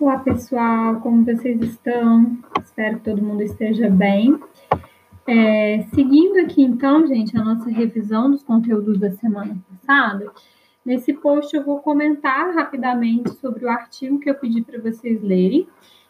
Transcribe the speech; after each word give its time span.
Olá, 0.00 0.16
pessoal, 0.20 1.00
como 1.00 1.24
vocês 1.24 1.60
estão? 1.60 2.38
Espero 2.62 2.98
que 2.98 3.04
todo 3.10 3.20
mundo 3.20 3.42
esteja 3.42 3.90
bem. 3.90 4.38
É, 5.26 5.82
seguindo 5.92 6.38
aqui, 6.38 6.62
então, 6.62 7.04
gente, 7.04 7.36
a 7.36 7.42
nossa 7.42 7.68
revisão 7.68 8.30
dos 8.30 8.44
conteúdos 8.44 8.96
da 8.96 9.10
semana 9.10 9.58
passada, 9.68 10.30
nesse 10.86 11.12
post 11.14 11.54
eu 11.56 11.64
vou 11.64 11.80
comentar 11.80 12.54
rapidamente 12.54 13.30
sobre 13.40 13.64
o 13.64 13.68
artigo 13.68 14.20
que 14.20 14.30
eu 14.30 14.36
pedi 14.36 14.62
para 14.62 14.80
vocês 14.80 15.20
lerem, 15.20 15.66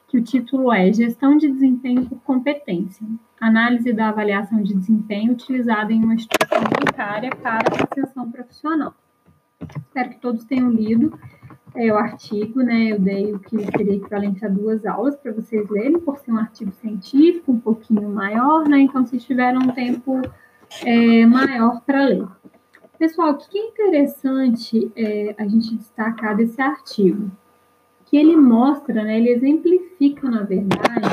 que 0.07 0.19
o 0.19 0.23
título 0.23 0.71
é 0.71 0.93
Gestão 0.93 1.39
de 1.39 1.49
Desempenho 1.49 2.05
por 2.05 2.21
Competência, 2.21 3.07
análise 3.41 3.91
da 3.95 4.11
avaliação 4.11 4.63
de 4.63 4.75
desempenho 4.75 5.33
utilizada 5.33 5.95
em 5.95 6.05
uma 6.05 6.15
instituição 6.15 6.61
bancária 6.61 7.31
para 7.31 7.63
ascensão 7.91 8.31
profissional. 8.31 8.95
Espero 9.63 10.11
que 10.11 10.21
todos 10.21 10.45
tenham 10.45 10.69
lido 10.69 11.19
é, 11.79 11.93
o 11.93 11.97
artigo, 11.97 12.61
né? 12.61 12.93
Eu 12.93 12.99
dei 12.99 13.33
o 13.33 13.39
que 13.39 13.57
seria 13.65 13.95
equivalente 13.95 14.45
a 14.45 14.49
duas 14.49 14.85
aulas 14.85 15.15
para 15.17 15.33
vocês 15.33 15.69
lerem, 15.71 16.01
por 16.01 16.19
ser 16.19 16.33
um 16.33 16.39
artigo 16.39 16.73
científico, 16.73 17.53
um 17.53 17.61
pouquinho 17.61 18.09
maior, 18.11 18.69
né? 18.69 18.81
Então, 18.81 19.07
se 19.07 19.17
tiveram 19.19 19.61
um 19.61 19.71
tempo 19.71 20.21
é, 20.85 21.25
maior 21.25 21.81
para 21.87 22.05
ler. 22.05 22.27
Pessoal, 22.99 23.31
o 23.31 23.37
que 23.37 23.57
é 23.57 23.67
interessante 23.69 24.91
é, 24.97 25.37
a 25.39 25.47
gente 25.47 25.77
destacar 25.77 26.37
desse 26.37 26.61
artigo? 26.61 27.31
Que 28.07 28.17
ele 28.17 28.35
mostra, 28.35 29.05
né, 29.05 29.19
ele 29.19 29.29
exemplifica, 29.29 30.29
na 30.29 30.43
verdade, 30.43 31.07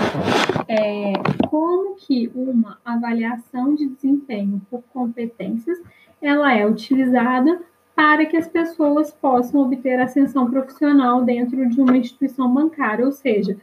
é, 0.68 1.14
como 1.48 1.96
que 1.96 2.32
uma 2.34 2.80
avaliação 2.84 3.76
de 3.76 3.88
desempenho 3.88 4.62
por 4.72 4.82
competências 4.94 5.78
ela 6.22 6.54
é 6.54 6.66
utilizada 6.66 7.62
para 7.96 8.26
que 8.26 8.36
as 8.36 8.48
pessoas 8.48 9.12
possam 9.12 9.62
obter 9.62 10.00
ascensão 10.00 10.50
profissional 10.50 11.24
dentro 11.24 11.68
de 11.70 11.80
uma 11.80 11.98
instituição 11.98 12.54
bancária, 12.54 13.06
ou 13.06 13.12
seja, 13.12 13.58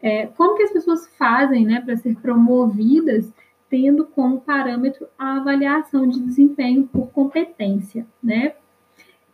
é, 0.00 0.26
como 0.26 0.56
que 0.56 0.62
as 0.62 0.72
pessoas 0.72 1.08
fazem 1.16 1.64
né, 1.64 1.80
para 1.80 1.96
ser 1.96 2.14
promovidas 2.16 3.32
tendo 3.70 4.04
como 4.06 4.40
parâmetro 4.40 5.06
a 5.18 5.36
avaliação 5.36 6.06
de 6.06 6.20
desempenho 6.20 6.86
por 6.86 7.08
competência, 7.08 8.06
né? 8.22 8.52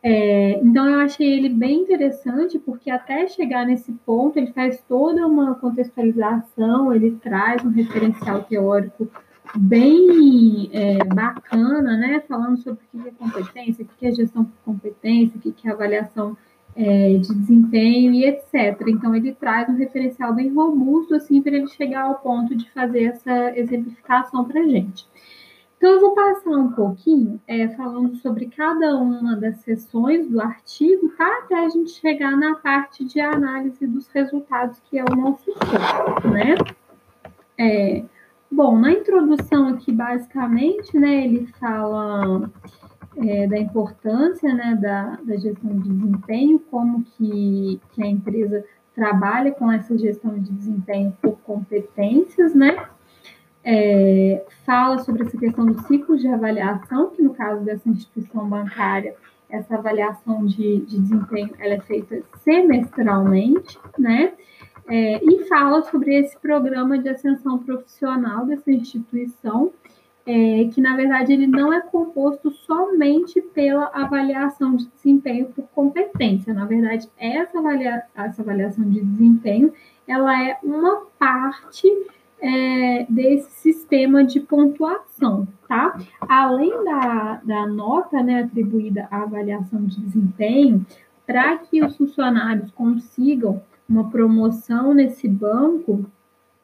É, 0.06 0.61
então 0.62 0.86
eu 0.86 1.00
achei 1.00 1.27
ele 1.27 1.48
bem 1.48 1.80
interessante 1.80 2.58
porque 2.58 2.91
até 2.91 3.27
chegar 3.27 3.64
nesse 3.64 3.91
ponto 4.05 4.36
ele 4.36 4.52
faz 4.52 4.78
toda 4.86 5.27
uma 5.27 5.55
contextualização, 5.55 6.92
ele 6.92 7.12
traz 7.22 7.64
um 7.64 7.70
referencial 7.70 8.42
teórico 8.42 9.08
bem 9.56 10.69
é, 10.72 11.05
bacana, 11.05 11.97
né? 11.97 12.22
Falando 12.28 12.58
sobre 12.58 12.80
o 12.92 13.02
que 13.02 13.08
é 13.08 13.12
competência, 13.12 13.84
o 13.84 13.88
que 13.98 14.06
é 14.06 14.12
gestão 14.12 14.44
por 14.44 14.72
competência, 14.72 15.36
o 15.36 15.41
que 15.41 15.69
é 15.69 15.70
avaliação 15.70 16.36
é, 16.77 17.16
de 17.19 17.34
desempenho 17.34 18.12
e 18.12 18.24
etc. 18.24 18.80
Então, 18.88 19.14
ele 19.14 19.33
traz 19.33 19.69
um 19.69 19.77
referencial 19.77 20.34
bem 20.34 20.52
robusto, 20.52 21.14
assim, 21.14 21.41
para 21.41 21.56
ele 21.56 21.69
chegar 21.69 22.02
ao 22.02 22.16
ponto 22.16 22.55
de 22.55 22.70
fazer 22.70 23.05
essa 23.05 23.56
exemplificação 23.56 24.44
para 24.44 24.62
gente. 24.64 25.06
Então, 25.77 25.92
eu 25.92 26.00
vou 26.00 26.14
passar 26.14 26.50
um 26.50 26.72
pouquinho 26.72 27.41
é, 27.46 27.68
falando 27.68 28.16
sobre 28.16 28.46
cada 28.46 28.96
uma 28.96 29.36
das 29.36 29.58
sessões 29.58 30.27
do 30.27 30.41
artigo, 30.41 31.11
tá? 31.11 31.41
Até 31.44 31.56
a 31.56 31.68
gente 31.68 31.91
chegar 31.91 32.36
na 32.36 32.55
parte 32.56 33.05
de 33.05 33.20
análise 33.20 33.86
dos 33.86 34.08
resultados, 34.08 34.80
que 34.89 34.98
é 34.98 35.05
o 35.05 35.16
nosso 35.16 35.52
foco, 35.52 36.28
né? 36.28 36.55
É, 37.58 38.05
Bom, 38.55 38.78
na 38.78 38.92
introdução 38.92 39.66
aqui, 39.66 39.91
basicamente, 39.91 40.97
né, 40.97 41.24
ele 41.24 41.48
fala 41.58 42.48
é, 43.16 43.48
da 43.48 43.58
importância 43.58 44.55
né, 44.55 44.78
da, 44.80 45.19
da, 45.24 45.36
gestão 45.36 45.77
de 45.77 45.88
desempenho, 45.88 46.61
como 46.70 47.02
que, 47.02 47.80
que, 47.91 48.00
a 48.00 48.06
empresa 48.06 48.64
trabalha 48.94 49.50
com 49.50 49.72
essa 49.72 49.98
gestão 49.98 50.38
de 50.38 50.52
desempenho 50.52 51.12
por 51.20 51.36
competências, 51.41 52.55
né? 52.55 52.77
É, 53.64 54.44
fala 54.64 55.00
sobre 55.00 55.24
essa 55.24 55.36
questão 55.36 55.67
do 55.67 55.83
ciclo 55.89 56.17
de 56.17 56.28
avaliação, 56.28 57.11
que 57.11 57.20
no 57.23 57.34
caso 57.34 57.64
dessa 57.64 57.89
instituição 57.89 58.48
bancária, 58.48 59.17
essa 59.51 59.74
avaliação 59.74 60.46
de, 60.46 60.78
de 60.83 61.01
desempenho 61.01 61.51
ela 61.58 61.74
é 61.74 61.80
feita 61.80 62.23
semestralmente, 62.45 63.80
né? 63.98 64.33
É, 64.89 65.24
e 65.24 65.45
fala 65.48 65.83
sobre 65.83 66.14
esse 66.14 66.39
programa 66.39 66.98
de 66.98 67.08
ascensão 67.08 67.58
profissional 67.58 68.45
dessa 68.46 68.70
instituição, 68.70 69.72
é, 70.27 70.68
que 70.72 70.80
na 70.80 70.96
verdade 70.96 71.33
ele 71.33 71.46
não 71.46 71.72
é 71.72 71.80
composto 71.80 72.50
somente 72.50 73.40
pela 73.40 73.90
avaliação 73.92 74.77
de 74.77 74.86
desempenho 74.86 75.46
por 75.46 75.64
competência. 75.74 76.55
Na 76.55 76.64
verdade, 76.64 77.08
essa, 77.18 77.58
avalia 77.58 78.02
essa 78.14 78.42
avaliação 78.42 78.89
de 78.89 79.00
desempenho 79.00 79.72
ela 80.06 80.42
é 80.42 80.58
uma 80.62 81.02
parte 81.18 81.89
é, 82.40 83.06
desse 83.08 83.51
sistema 83.52 84.22
de 84.22 84.40
pontuação, 84.40 85.48
tá? 85.66 85.98
Além 86.20 86.84
da, 86.84 87.40
da 87.42 87.66
nota 87.66 88.22
né, 88.22 88.42
atribuída 88.42 89.08
à 89.11 89.22
avaliação 89.22 89.84
de 89.84 89.98
desempenho, 90.01 90.84
para 91.27 91.56
que 91.56 91.83
os 91.83 91.96
funcionários 91.96 92.70
consigam 92.72 93.62
uma 93.89 94.11
promoção 94.11 94.95
nesse 94.95 95.28
banco 95.28 96.06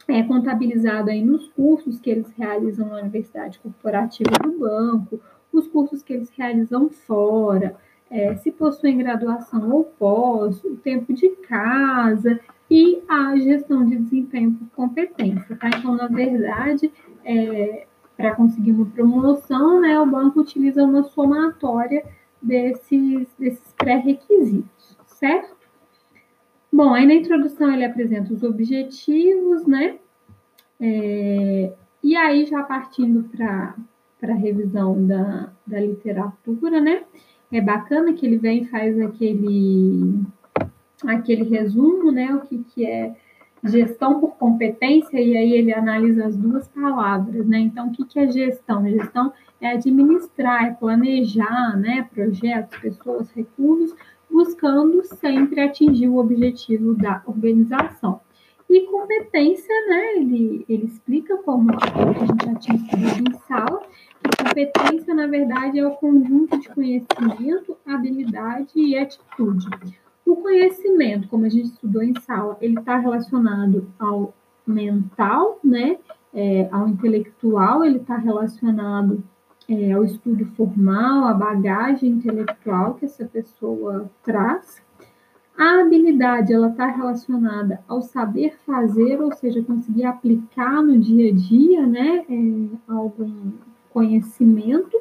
é 0.08 0.22
contabilizado 0.22 1.10
aí 1.10 1.22
nos 1.22 1.48
cursos 1.48 2.00
que 2.00 2.10
eles 2.10 2.28
realizam 2.36 2.88
na 2.88 2.98
Universidade 2.98 3.58
Corporativa 3.58 4.30
do 4.42 4.58
banco, 4.58 5.20
os 5.52 5.68
cursos 5.68 6.02
que 6.02 6.12
eles 6.12 6.30
realizam 6.30 6.88
fora, 6.88 7.76
é, 8.10 8.34
se 8.36 8.50
possuem 8.50 8.98
graduação 8.98 9.70
ou 9.70 9.84
pós, 9.84 10.62
o 10.64 10.76
tempo 10.76 11.12
de 11.12 11.28
casa 11.28 12.40
e 12.68 13.02
a 13.08 13.36
gestão 13.36 13.84
de 13.84 13.96
desempenho 13.96 14.52
por 14.52 14.68
competência, 14.70 15.56
tá? 15.56 15.68
Então, 15.68 15.94
na 15.96 16.08
verdade, 16.08 16.90
é, 17.24 17.86
para 18.16 18.34
conseguir 18.34 18.72
uma 18.72 18.86
promoção, 18.86 19.80
né, 19.80 19.98
o 19.98 20.06
banco 20.06 20.40
utiliza 20.40 20.82
uma 20.82 21.04
somatória 21.04 22.04
desses, 22.42 23.28
desses 23.38 23.72
pré-requisitos, 23.76 24.98
certo? 25.06 25.59
Bom, 26.72 26.94
aí 26.94 27.06
na 27.06 27.14
introdução 27.14 27.72
ele 27.72 27.84
apresenta 27.84 28.32
os 28.32 28.42
objetivos, 28.42 29.66
né? 29.66 29.98
É, 30.80 31.72
e 32.02 32.16
aí, 32.16 32.46
já 32.46 32.62
partindo 32.62 33.28
para 33.28 33.74
a 34.22 34.34
revisão 34.34 35.06
da, 35.06 35.50
da 35.66 35.80
literatura, 35.80 36.80
né? 36.80 37.02
É 37.52 37.60
bacana 37.60 38.12
que 38.12 38.24
ele 38.24 38.38
vem 38.38 38.62
e 38.62 38.66
faz 38.66 38.98
aquele, 39.00 40.22
aquele 41.04 41.42
resumo, 41.42 42.12
né? 42.12 42.32
O 42.34 42.40
que, 42.40 42.58
que 42.58 42.86
é 42.86 43.14
gestão 43.64 44.20
por 44.20 44.36
competência, 44.36 45.20
e 45.20 45.36
aí 45.36 45.52
ele 45.52 45.74
analisa 45.74 46.26
as 46.26 46.36
duas 46.36 46.66
palavras, 46.68 47.46
né? 47.46 47.58
Então, 47.58 47.88
o 47.88 47.92
que, 47.92 48.04
que 48.04 48.18
é 48.18 48.30
gestão? 48.30 48.88
Gestão 48.88 49.32
é 49.60 49.72
administrar, 49.72 50.66
é 50.66 50.70
planejar, 50.70 51.76
né? 51.76 52.08
Projetos, 52.14 52.78
pessoas, 52.78 53.30
recursos, 53.32 53.94
buscando 54.40 55.04
sempre 55.04 55.60
atingir 55.60 56.08
o 56.08 56.16
objetivo 56.16 56.94
da 56.94 57.22
organização. 57.26 58.20
E 58.70 58.86
competência, 58.86 59.74
né, 59.88 60.16
ele, 60.16 60.64
ele 60.66 60.86
explica 60.86 61.36
como 61.38 61.70
a 61.72 62.24
gente 62.24 62.46
já 62.46 62.54
tinha 62.54 62.76
estudado 62.76 63.20
em 63.28 63.38
sala, 63.46 63.82
que 64.22 64.44
competência, 64.44 65.14
na 65.14 65.26
verdade, 65.26 65.78
é 65.78 65.86
o 65.86 65.90
conjunto 65.90 66.58
de 66.58 66.68
conhecimento, 66.70 67.76
habilidade 67.86 68.70
e 68.76 68.96
atitude. 68.96 69.66
O 70.24 70.36
conhecimento, 70.36 71.28
como 71.28 71.44
a 71.44 71.48
gente 71.48 71.66
estudou 71.66 72.02
em 72.02 72.14
sala, 72.20 72.56
ele 72.62 72.78
está 72.78 72.96
relacionado 72.96 73.92
ao 73.98 74.32
mental, 74.66 75.58
né, 75.62 75.98
é, 76.32 76.66
ao 76.72 76.88
intelectual, 76.88 77.84
ele 77.84 77.98
está 77.98 78.16
relacionado 78.16 79.22
é, 79.70 79.92
ao 79.92 80.02
estudo 80.02 80.44
formal, 80.56 81.28
a 81.28 81.32
bagagem 81.32 82.10
intelectual 82.10 82.94
que 82.94 83.04
essa 83.04 83.24
pessoa 83.24 84.10
traz. 84.24 84.82
A 85.56 85.82
habilidade 85.82 86.52
ela 86.52 86.70
está 86.70 86.86
relacionada 86.86 87.80
ao 87.86 88.02
saber 88.02 88.56
fazer, 88.66 89.20
ou 89.20 89.32
seja, 89.32 89.62
conseguir 89.62 90.04
aplicar 90.04 90.82
no 90.82 90.98
dia 90.98 91.30
a 91.30 91.34
dia, 91.34 91.86
né, 91.86 92.24
é, 92.28 92.92
algum 92.92 93.52
conhecimento. 93.90 94.96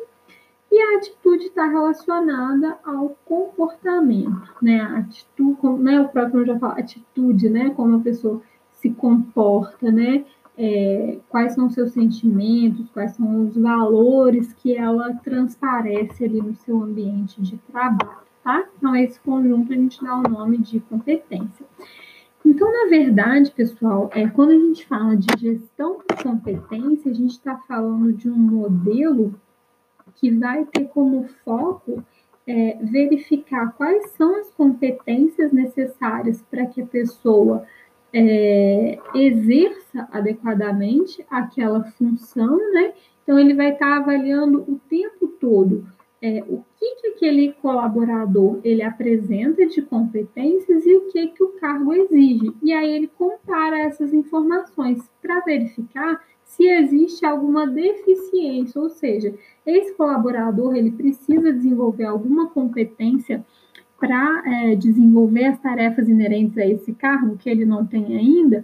E 0.71 0.79
a 0.79 0.97
atitude 0.97 1.45
está 1.45 1.65
relacionada 1.65 2.77
ao 2.85 3.17
comportamento, 3.25 4.53
né, 4.61 4.81
a 4.81 4.97
atitude, 4.97 5.81
né, 5.81 5.99
o 5.99 6.09
próprio 6.09 6.45
já 6.45 6.59
fala, 6.59 6.73
atitude, 6.73 7.49
né, 7.49 7.71
como 7.71 7.95
a 7.95 7.99
pessoa 8.01 8.39
se 8.73 8.91
comporta, 8.91 9.91
né, 9.91 10.25
é, 10.61 11.17
quais 11.29 11.53
são 11.53 11.69
seus 11.69 11.93
sentimentos, 11.93 12.89
quais 12.89 13.11
são 13.11 13.45
os 13.45 13.55
valores 13.55 14.51
que 14.51 14.75
ela 14.75 15.13
transparece 15.23 16.25
ali 16.25 16.41
no 16.41 16.53
seu 16.53 16.83
ambiente 16.83 17.41
de 17.41 17.57
trabalho, 17.71 18.27
tá? 18.43 18.67
Então, 18.77 18.93
esse 18.93 19.17
conjunto 19.21 19.71
a 19.71 19.75
gente 19.77 20.03
dá 20.03 20.17
o 20.17 20.23
nome 20.23 20.57
de 20.57 20.81
competência. 20.81 21.65
Então, 22.45 22.69
na 22.69 22.89
verdade, 22.89 23.51
pessoal, 23.51 24.09
é, 24.13 24.27
quando 24.27 24.49
a 24.49 24.59
gente 24.59 24.85
fala 24.85 25.15
de 25.15 25.27
gestão 25.39 26.01
por 26.05 26.21
competência, 26.21 27.09
a 27.09 27.15
gente 27.15 27.31
está 27.31 27.55
falando 27.65 28.11
de 28.11 28.29
um 28.29 28.35
modelo 28.37 29.33
que 30.15 30.29
vai 30.29 30.65
ter 30.65 30.89
como 30.89 31.25
foco 31.45 32.03
é, 32.45 32.77
verificar 32.81 33.71
quais 33.77 34.11
são 34.11 34.41
as 34.41 34.49
competências 34.51 35.53
necessárias 35.53 36.41
para 36.49 36.65
que 36.65 36.81
a 36.81 36.85
pessoa 36.85 37.65
é, 38.13 38.99
exerça 39.13 40.07
adequadamente 40.11 41.25
aquela 41.29 41.83
função, 41.83 42.57
né? 42.71 42.93
Então, 43.23 43.37
ele 43.37 43.53
vai 43.53 43.73
estar 43.73 43.97
avaliando 43.97 44.61
o 44.67 44.79
tempo 44.89 45.27
todo 45.39 45.85
é, 46.21 46.43
o 46.47 46.63
que, 46.77 46.95
que 46.95 47.07
aquele 47.07 47.53
colaborador 47.53 48.59
ele 48.63 48.81
apresenta 48.81 49.65
de 49.65 49.81
competências 49.81 50.85
e 50.85 50.95
o 50.95 51.07
que, 51.09 51.27
que 51.27 51.43
o 51.43 51.53
cargo 51.59 51.93
exige. 51.93 52.51
E 52.61 52.73
aí 52.73 52.93
ele 52.93 53.07
compara 53.07 53.79
essas 53.79 54.13
informações 54.13 55.09
para 55.21 55.39
verificar 55.41 56.21
se 56.43 56.65
existe 56.65 57.25
alguma 57.25 57.67
deficiência, 57.67 58.81
ou 58.81 58.89
seja, 58.89 59.35
esse 59.63 59.93
colaborador 59.93 60.75
ele 60.75 60.91
precisa 60.91 61.53
desenvolver 61.53 62.05
alguma 62.05 62.49
competência 62.49 63.45
para 63.99 64.43
é, 64.45 64.75
desenvolver 64.75 65.45
as 65.45 65.59
tarefas 65.59 66.07
inerentes 66.07 66.57
a 66.57 66.65
esse 66.65 66.93
cargo 66.93 67.37
que 67.37 67.49
ele 67.49 67.65
não 67.65 67.85
tem 67.85 68.17
ainda, 68.17 68.63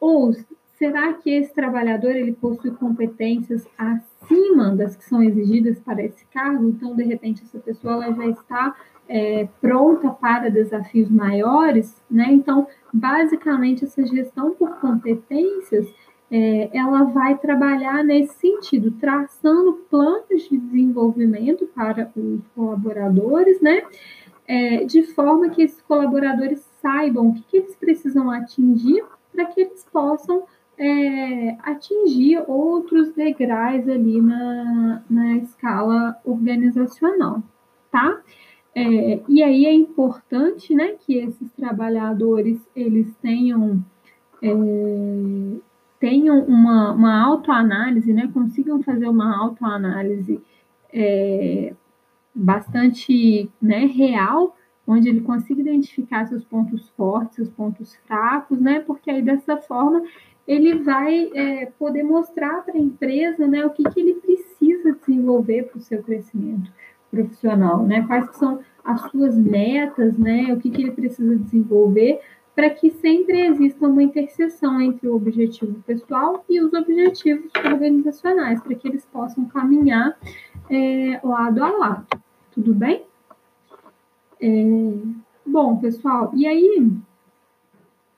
ou 0.00 0.34
será 0.78 1.12
que 1.14 1.30
esse 1.30 1.52
trabalhador 1.54 2.10
ele 2.10 2.32
possui 2.32 2.70
competências 2.72 3.66
acima 3.76 4.74
das 4.74 4.96
que 4.96 5.04
são 5.04 5.22
exigidas 5.22 5.78
para 5.80 6.02
esse 6.02 6.24
cargo? 6.26 6.68
Então, 6.68 6.94
de 6.94 7.02
repente, 7.02 7.42
essa 7.42 7.58
pessoa 7.58 8.04
ela 8.04 8.14
já 8.14 8.26
está 8.26 8.76
é, 9.08 9.48
pronta 9.60 10.10
para 10.10 10.50
desafios 10.50 11.08
maiores, 11.08 12.00
né? 12.10 12.26
Então, 12.30 12.66
basicamente, 12.92 13.84
essa 13.84 14.04
gestão 14.06 14.54
por 14.54 14.76
competências 14.76 15.86
é, 16.30 16.76
ela 16.76 17.04
vai 17.04 17.38
trabalhar 17.38 18.02
nesse 18.02 18.34
sentido, 18.34 18.90
traçando 18.92 19.74
planos 19.88 20.48
de 20.50 20.58
desenvolvimento 20.58 21.66
para 21.74 22.10
os 22.16 22.40
colaboradores, 22.54 23.60
né? 23.60 23.82
É, 24.48 24.84
de 24.84 25.02
forma 25.02 25.50
que 25.50 25.62
esses 25.62 25.80
colaboradores 25.82 26.60
saibam 26.80 27.28
o 27.28 27.34
que, 27.34 27.42
que 27.42 27.56
eles 27.56 27.74
precisam 27.74 28.30
atingir 28.30 29.04
para 29.32 29.44
que 29.46 29.60
eles 29.60 29.84
possam 29.92 30.44
é, 30.78 31.56
atingir 31.62 32.44
outros 32.46 33.12
degraus 33.12 33.88
ali 33.88 34.20
na, 34.20 35.02
na 35.08 35.36
escala 35.38 36.16
organizacional, 36.24 37.42
tá? 37.90 38.20
É, 38.74 39.20
e 39.26 39.42
aí 39.42 39.64
é 39.64 39.72
importante, 39.72 40.74
né, 40.74 40.96
que 41.00 41.16
esses 41.16 41.50
trabalhadores 41.52 42.60
eles 42.76 43.14
tenham 43.22 43.82
é, 44.42 44.50
tenham 45.98 46.40
uma, 46.44 46.92
uma 46.92 47.24
autoanálise, 47.24 48.12
né, 48.12 48.30
consigam 48.34 48.82
fazer 48.82 49.08
uma 49.08 49.34
autoanálise 49.34 50.42
é, 50.92 51.72
bastante 52.36 53.50
né, 53.60 53.86
real, 53.86 54.54
onde 54.86 55.08
ele 55.08 55.22
consiga 55.22 55.62
identificar 55.62 56.26
seus 56.26 56.44
pontos 56.44 56.88
fortes, 56.90 57.36
seus 57.36 57.48
pontos 57.48 57.96
fracos, 58.06 58.60
né, 58.60 58.80
porque 58.80 59.10
aí 59.10 59.22
dessa 59.22 59.56
forma 59.56 60.02
ele 60.46 60.74
vai 60.74 61.30
é, 61.34 61.66
poder 61.78 62.04
mostrar 62.04 62.62
para 62.62 62.74
a 62.74 62.80
empresa 62.80 63.48
né, 63.48 63.64
o 63.64 63.70
que, 63.70 63.82
que 63.82 63.98
ele 63.98 64.14
precisa 64.14 64.92
desenvolver 64.92 65.64
para 65.64 65.78
o 65.78 65.80
seu 65.80 66.02
crescimento 66.02 66.70
profissional, 67.10 67.84
né, 67.84 68.04
quais 68.06 68.36
são 68.36 68.60
as 68.84 69.00
suas 69.10 69.36
metas, 69.36 70.16
né, 70.16 70.52
o 70.52 70.58
que, 70.58 70.70
que 70.70 70.82
ele 70.82 70.92
precisa 70.92 71.36
desenvolver 71.36 72.20
para 72.54 72.70
que 72.70 72.90
sempre 72.90 73.46
exista 73.46 73.86
uma 73.86 74.02
interseção 74.02 74.80
entre 74.80 75.06
o 75.08 75.14
objetivo 75.14 75.74
pessoal 75.82 76.42
e 76.48 76.58
os 76.58 76.72
objetivos 76.72 77.52
organizacionais, 77.62 78.62
para 78.62 78.74
que 78.74 78.88
eles 78.88 79.04
possam 79.04 79.44
caminhar 79.44 80.16
é, 80.70 81.20
lado 81.22 81.62
a 81.62 81.70
lado. 81.70 82.06
Tudo 82.56 82.72
bem? 82.72 83.04
É, 84.40 84.64
bom, 85.46 85.76
pessoal, 85.76 86.32
e 86.34 86.46
aí 86.46 86.90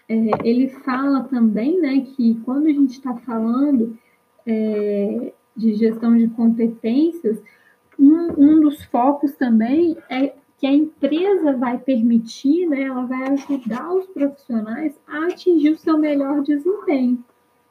é, 0.08 0.30
ele 0.44 0.68
fala 0.68 1.24
também 1.24 1.80
né, 1.80 2.06
que 2.14 2.36
quando 2.44 2.66
a 2.66 2.72
gente 2.72 2.92
está 2.92 3.14
falando 3.14 3.98
é, 4.46 5.32
de 5.56 5.74
gestão 5.74 6.16
de 6.16 6.28
competências, 6.28 7.42
um, 7.98 8.28
um 8.38 8.60
dos 8.60 8.84
focos 8.84 9.32
também 9.32 9.96
é 10.08 10.34
que 10.56 10.68
a 10.68 10.72
empresa 10.72 11.56
vai 11.56 11.76
permitir, 11.76 12.68
né, 12.68 12.82
ela 12.82 13.06
vai 13.06 13.24
ajudar 13.32 13.92
os 13.92 14.06
profissionais 14.06 14.96
a 15.08 15.26
atingir 15.26 15.70
o 15.70 15.78
seu 15.78 15.98
melhor 15.98 16.42
desempenho. 16.42 17.24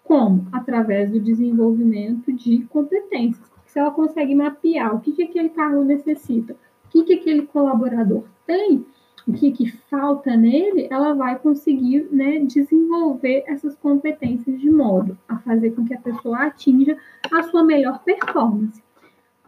Como? 0.04 0.46
Através 0.52 1.12
do 1.12 1.19
desenvolvimento 1.22 2.34
de 2.34 2.66
competências. 2.66 3.47
Se 3.68 3.80
ela 3.80 3.92
consegue 3.92 4.34
mapear 4.34 4.96
o 4.96 5.00
que, 5.00 5.12
que 5.12 5.24
aquele 5.24 5.50
carro 5.50 5.84
necessita, 5.84 6.54
o 6.86 6.90
que, 6.90 7.04
que 7.04 7.14
aquele 7.14 7.46
colaborador 7.46 8.24
tem, 8.46 8.86
o 9.28 9.34
que, 9.34 9.52
que 9.52 9.69
falta 9.90 10.36
nele, 10.36 10.88
ela 10.90 11.14
vai 11.14 11.38
conseguir 11.38 12.08
né, 12.12 12.40
desenvolver 12.40 13.44
essas 13.46 13.75
competências 13.75 14.60
de 14.60 14.72
modo 14.72 15.18
a 15.28 15.38
fazer 15.40 15.72
com 15.72 15.86
que 15.86 15.94
a 15.94 16.00
pessoa 16.00 16.46
atinja 16.46 16.98
a 17.31 17.44
sua 17.44 17.64
melhor 17.64 18.02
performance. 18.04 18.81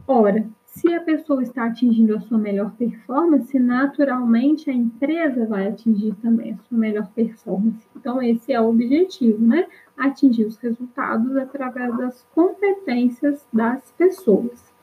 Ora, 0.06 0.46
se 0.80 0.94
a 0.94 1.02
pessoa 1.02 1.44
está 1.44 1.66
atingindo 1.66 2.16
a 2.16 2.22
sua 2.22 2.38
melhor 2.38 2.72
performance, 2.72 3.60
naturalmente 3.60 4.70
a 4.70 4.74
empresa 4.74 5.46
vai 5.46 5.68
atingir 5.68 6.16
também 6.22 6.54
a 6.54 6.58
sua 6.58 6.78
melhor 6.78 7.08
performance. 7.14 7.86
Então, 7.96 8.22
esse 8.22 8.54
é 8.54 8.62
o 8.62 8.70
objetivo, 8.70 9.46
né? 9.46 9.68
Atingir 9.98 10.46
os 10.46 10.58
resultados 10.58 11.36
através 11.36 11.98
das 11.98 12.26
competências 12.34 13.46
das 13.52 13.92
pessoas. 13.92 14.74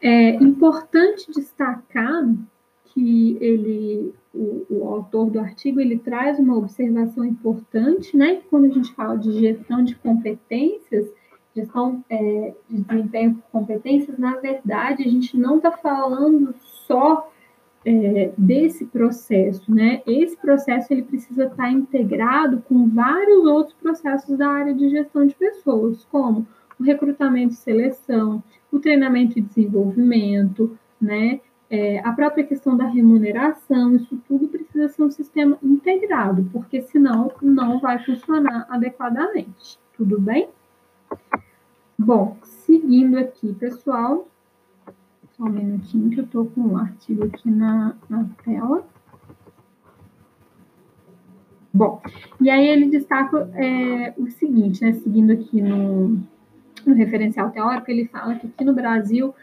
É 0.00 0.34
importante 0.36 1.32
destacar 1.32 2.24
que 2.84 3.36
ele, 3.40 4.14
o, 4.32 4.66
o 4.70 4.88
autor 4.88 5.30
do 5.30 5.40
artigo, 5.40 5.80
ele 5.80 5.98
traz 5.98 6.38
uma 6.38 6.56
observação 6.56 7.24
importante, 7.24 8.16
né? 8.16 8.40
Quando 8.48 8.66
a 8.66 8.70
gente 8.70 8.94
fala 8.94 9.16
de 9.16 9.32
gestão 9.32 9.82
de 9.82 9.96
competências, 9.96 11.10
gestão 11.54 12.04
é, 12.08 12.54
de 12.68 12.82
desempenho 12.82 13.34
por 13.34 13.60
competências, 13.60 14.18
na 14.18 14.36
verdade, 14.36 15.02
a 15.02 15.08
gente 15.08 15.36
não 15.36 15.56
está 15.56 15.70
falando 15.70 16.54
só 16.86 17.30
é, 17.84 18.32
desse 18.38 18.86
processo, 18.86 19.72
né? 19.72 20.02
Esse 20.06 20.36
processo 20.36 20.92
ele 20.92 21.02
precisa 21.02 21.44
estar 21.44 21.56
tá 21.56 21.70
integrado 21.70 22.62
com 22.68 22.88
vários 22.88 23.44
outros 23.44 23.74
processos 23.74 24.38
da 24.38 24.48
área 24.48 24.74
de 24.74 24.88
gestão 24.88 25.26
de 25.26 25.34
pessoas, 25.34 26.04
como 26.10 26.46
o 26.78 26.82
recrutamento 26.82 27.54
e 27.54 27.56
seleção, 27.56 28.42
o 28.70 28.78
treinamento 28.78 29.38
e 29.38 29.42
desenvolvimento, 29.42 30.76
né? 31.00 31.40
É, 31.68 32.00
a 32.00 32.12
própria 32.12 32.44
questão 32.44 32.76
da 32.76 32.86
remuneração, 32.86 33.96
isso 33.96 34.20
tudo 34.28 34.46
precisa 34.46 34.88
ser 34.88 35.02
um 35.02 35.10
sistema 35.10 35.58
integrado, 35.62 36.46
porque 36.52 36.82
senão 36.82 37.32
não 37.40 37.80
vai 37.80 37.98
funcionar 38.04 38.66
adequadamente. 38.68 39.78
Tudo 39.96 40.20
bem? 40.20 40.48
Bom, 41.98 42.36
seguindo 42.42 43.18
aqui, 43.18 43.52
pessoal, 43.54 44.28
só 45.36 45.44
um 45.44 45.50
minutinho 45.50 46.10
que 46.10 46.20
eu 46.20 46.24
estou 46.24 46.46
com 46.46 46.60
o 46.60 46.76
artigo 46.76 47.24
aqui 47.24 47.50
na, 47.50 47.96
na 48.08 48.26
tela. 48.44 48.84
Bom, 51.72 52.02
e 52.40 52.50
aí 52.50 52.66
ele 52.66 52.88
destaca 52.88 53.50
é, 53.54 54.12
o 54.18 54.28
seguinte, 54.30 54.82
né, 54.82 54.92
seguindo 54.92 55.32
aqui 55.32 55.62
no, 55.62 56.20
no 56.86 56.94
referencial 56.94 57.50
teórico, 57.50 57.90
ele 57.90 58.08
fala 58.08 58.34
que 58.34 58.46
aqui 58.46 58.64
no 58.64 58.74
Brasil 58.74 59.34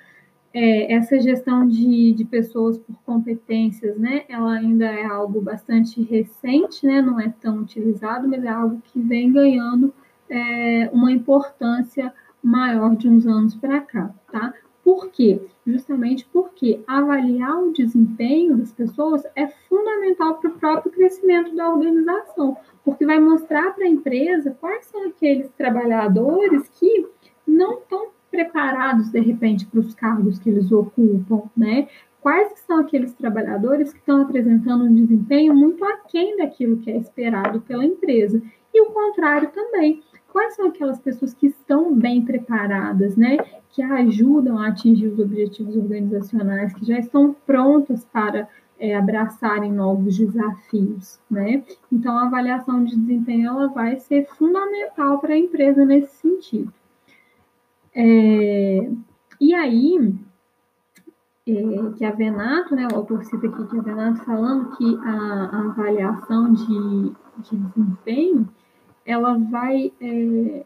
é, 0.54 0.94
essa 0.94 1.20
gestão 1.20 1.68
de, 1.68 2.14
de 2.14 2.26
pessoas 2.26 2.78
por 2.78 2.96
competências, 3.04 3.98
né, 3.98 4.26
ela 4.30 4.54
ainda 4.54 4.86
é 4.86 5.06
algo 5.06 5.42
bastante 5.42 6.04
recente, 6.04 6.86
né, 6.86 7.02
não 7.02 7.20
é 7.20 7.34
tão 7.42 7.60
utilizado, 7.60 8.28
mas 8.28 8.44
é 8.44 8.50
algo 8.50 8.80
que 8.84 9.00
vem 9.00 9.32
ganhando 9.32 9.94
é, 10.30 10.90
uma 10.92 11.12
importância 11.12 12.14
maior 12.44 12.96
de 12.96 13.10
uns 13.10 13.26
anos 13.28 13.56
para 13.56 13.82
cá, 13.82 14.14
tá? 14.32 14.54
Por 14.84 15.10
quê? 15.10 15.42
Justamente 15.68 16.28
porque 16.32 16.82
avaliar 16.88 17.62
o 17.62 17.74
desempenho 17.74 18.58
das 18.58 18.72
pessoas 18.72 19.24
é 19.36 19.48
fundamental 19.48 20.36
para 20.36 20.50
o 20.50 20.54
próprio 20.54 20.92
crescimento 20.92 21.56
da 21.56 21.70
organização, 21.70 22.58
porque 22.84 23.06
vai 23.06 23.20
mostrar 23.20 23.74
para 23.76 23.86
a 23.86 23.90
empresa 23.90 24.58
quais 24.60 24.86
são 24.86 25.08
aqueles 25.08 25.50
trabalhadores 25.52 26.68
que 26.70 27.06
não 27.46 27.80
estão 27.80 28.08
preparados 28.32 29.10
de 29.10 29.20
repente 29.20 29.66
para 29.66 29.80
os 29.80 29.94
cargos 29.94 30.40
que 30.40 30.50
eles 30.50 30.72
ocupam, 30.72 31.44
né? 31.56 31.88
Quais 32.22 32.60
são 32.68 32.80
aqueles 32.80 33.14
trabalhadores 33.14 33.94
que 33.94 34.00
estão 34.00 34.22
apresentando 34.22 34.86
um 34.86 34.94
desempenho 34.94 35.56
muito 35.56 35.84
aquém 35.86 36.38
daquilo 36.38 36.78
que 36.78 36.92
é 36.92 36.98
esperado 36.98 37.62
pela 37.62 37.86
empresa? 37.86 38.42
E 38.74 38.82
o 38.82 38.92
contrário 38.92 39.50
também 39.52 40.02
quais 40.32 40.56
são 40.56 40.68
aquelas 40.68 41.00
pessoas 41.00 41.34
que 41.34 41.48
estão 41.48 41.94
bem 41.94 42.24
preparadas, 42.24 43.16
né? 43.16 43.38
Que 43.70 43.82
ajudam 43.82 44.58
a 44.58 44.68
atingir 44.68 45.08
os 45.08 45.20
objetivos 45.20 45.76
organizacionais, 45.76 46.74
que 46.74 46.86
já 46.86 46.98
estão 46.98 47.36
prontas 47.46 48.06
para 48.06 48.48
é, 48.80 48.96
abraçarem 48.96 49.72
novos 49.72 50.18
desafios, 50.18 51.20
né? 51.30 51.64
Então, 51.92 52.18
a 52.18 52.26
avaliação 52.28 52.84
de 52.84 52.96
desempenho 52.96 53.50
ela 53.50 53.68
vai 53.68 53.98
ser 53.98 54.26
fundamental 54.28 55.20
para 55.20 55.34
a 55.34 55.38
empresa 55.38 55.86
nesse 55.86 56.16
sentido. 56.16 56.74
É, 57.94 58.90
e 59.42 59.54
aí, 59.54 60.16
é, 61.48 61.98
que 61.98 62.06
a 62.06 62.12
Venato, 62.12 62.76
né, 62.76 62.88
o 62.92 62.96
autor 62.96 63.26
cita 63.26 63.48
aqui 63.48 63.68
que 63.68 63.80
a 63.80 63.82
Venato 63.82 64.24
falando 64.24 64.76
que 64.78 64.98
a, 65.04 65.50
a 65.52 65.60
avaliação 65.70 66.54
de, 66.54 67.12
de, 67.40 67.58
desempenho, 67.58 68.48
ela 69.10 69.38
vai 69.38 69.92
é, 70.00 70.66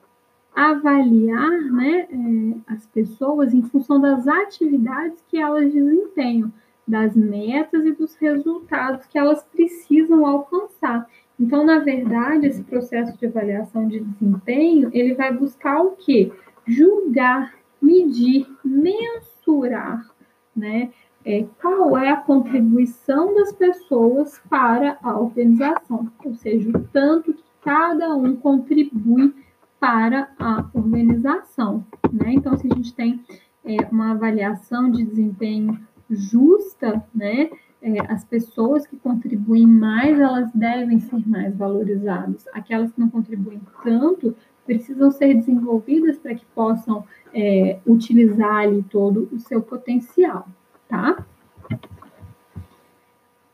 avaliar 0.54 1.62
né, 1.72 2.08
é, 2.12 2.74
as 2.74 2.86
pessoas 2.88 3.54
em 3.54 3.62
função 3.64 4.02
das 4.02 4.28
atividades 4.28 5.24
que 5.30 5.38
elas 5.38 5.72
desempenham, 5.72 6.52
das 6.86 7.16
metas 7.16 7.86
e 7.86 7.92
dos 7.94 8.16
resultados 8.16 9.06
que 9.06 9.18
elas 9.18 9.44
precisam 9.44 10.26
alcançar. 10.26 11.08
Então, 11.40 11.66
na 11.66 11.80
verdade, 11.80 12.48
esse 12.48 12.64
processo 12.64 13.18
de 13.18 13.26
avaliação 13.26 13.88
de 13.88 14.02
desempenho, 14.02 14.90
ele 14.94 15.14
vai 15.14 15.34
buscar 15.34 15.82
o 15.82 15.92
quê? 15.92 16.32
Julgar, 16.68 17.56
medir, 17.82 18.46
mensurar 18.64 20.14
né? 20.56 20.92
É, 21.26 21.46
qual 21.62 21.98
é 21.98 22.10
a 22.10 22.18
contribuição 22.18 23.34
das 23.34 23.54
pessoas 23.54 24.42
para 24.50 24.98
a 25.02 25.18
organização, 25.18 26.12
ou 26.24 26.36
seja, 26.36 26.70
o 26.70 26.84
tanto 26.92 27.34
que 27.34 27.44
cada 27.64 28.16
um 28.16 28.36
contribui 28.36 29.34
para 29.80 30.30
a 30.40 30.66
organização. 30.74 31.86
Né? 32.12 32.34
Então, 32.34 32.58
se 32.58 32.68
a 32.72 32.76
gente 32.76 32.94
tem 32.94 33.24
é, 33.66 33.78
uma 33.92 34.12
avaliação 34.12 34.90
de 34.90 35.04
desempenho 35.04 35.80
justa, 36.10 37.04
né, 37.14 37.50
é, 37.82 38.00
as 38.08 38.24
pessoas 38.24 38.88
que 38.88 38.96
contribuem 38.98 39.68
mais, 39.68 40.20
elas 40.20 40.52
devem 40.54 41.00
ser 41.00 41.28
mais 41.28 41.56
valorizadas. 41.56 42.46
Aquelas 42.54 42.92
que 42.92 43.00
não 43.00 43.10
contribuem 43.10 43.62
tanto 43.84 44.36
precisam 44.66 45.12
ser 45.12 45.34
desenvolvidas 45.34 46.18
para 46.18 46.36
que 46.36 46.46
possam 46.56 47.04
é, 47.34 47.80
utilizar 47.86 48.56
ali 48.62 48.84
todo 48.84 49.28
o 49.32 49.40
seu 49.40 49.62
potencial, 49.62 50.48
tá? 50.88 51.26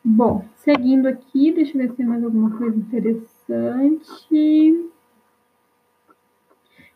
Bom, 0.03 0.45
seguindo 0.57 1.07
aqui, 1.07 1.51
deixa 1.51 1.75
eu 1.75 1.81
ver 1.81 1.89
se 1.89 1.95
tem 1.95 2.05
mais 2.05 2.23
alguma 2.23 2.51
coisa 2.51 2.77
interessante. 2.77 3.38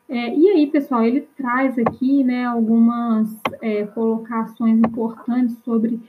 É, 0.08 0.36
e 0.36 0.50
aí, 0.50 0.68
pessoal, 0.68 1.04
ele 1.04 1.22
traz 1.36 1.78
aqui 1.80 2.24
né, 2.24 2.46
algumas 2.46 3.30
é, 3.62 3.86
colocações 3.88 4.78
importantes 4.80 5.58
sobre 5.64 6.00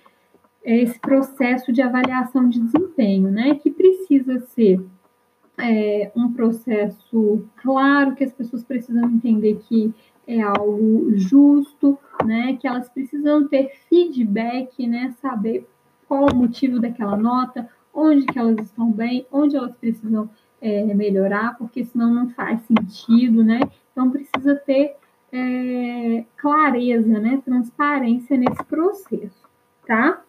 é, 0.65 0.83
esse 0.83 0.99
processo 0.99 1.73
de 1.73 1.81
avaliação 1.83 2.49
de 2.49 2.61
desempenho, 2.61 3.31
né? 3.31 3.55
Que 3.55 3.71
precisa 3.71 4.41
ser 4.41 4.85
é, 5.59 6.11
um 6.17 6.33
processo 6.33 7.45
claro, 7.57 8.15
que 8.15 8.25
as 8.25 8.33
pessoas 8.33 8.65
precisam 8.65 9.05
entender 9.11 9.61
que 9.69 9.95
é 10.27 10.41
algo 10.41 11.13
justo, 11.17 11.99
né? 12.25 12.57
Que 12.61 12.67
elas 12.67 12.89
precisam 12.89 13.47
ter 13.47 13.71
feedback, 13.89 14.87
né? 14.87 15.15
Saber 15.21 15.67
qual 16.09 16.27
o 16.33 16.35
motivo 16.35 16.81
daquela 16.81 17.17
nota, 17.17 17.69
onde 17.95 18.27
que 18.27 18.39
elas 18.39 18.59
estão 18.61 18.91
bem, 18.91 19.27
onde 19.31 19.57
elas 19.57 19.75
precisam 19.77 20.29
é, 20.61 20.83
melhorar, 20.95 21.57
porque 21.57 21.85
senão 21.85 22.13
não 22.13 22.31
faz 22.31 22.61
sentido, 22.63 23.45
né? 23.45 23.61
Então 23.93 24.11
precisa 24.11 24.57
ter 24.57 24.97
é, 25.33 26.25
clareza, 26.37 27.19
né? 27.19 27.41
Transparência 27.45 28.37
nesse 28.37 28.65
processo, 28.65 29.49
tá? 29.87 30.23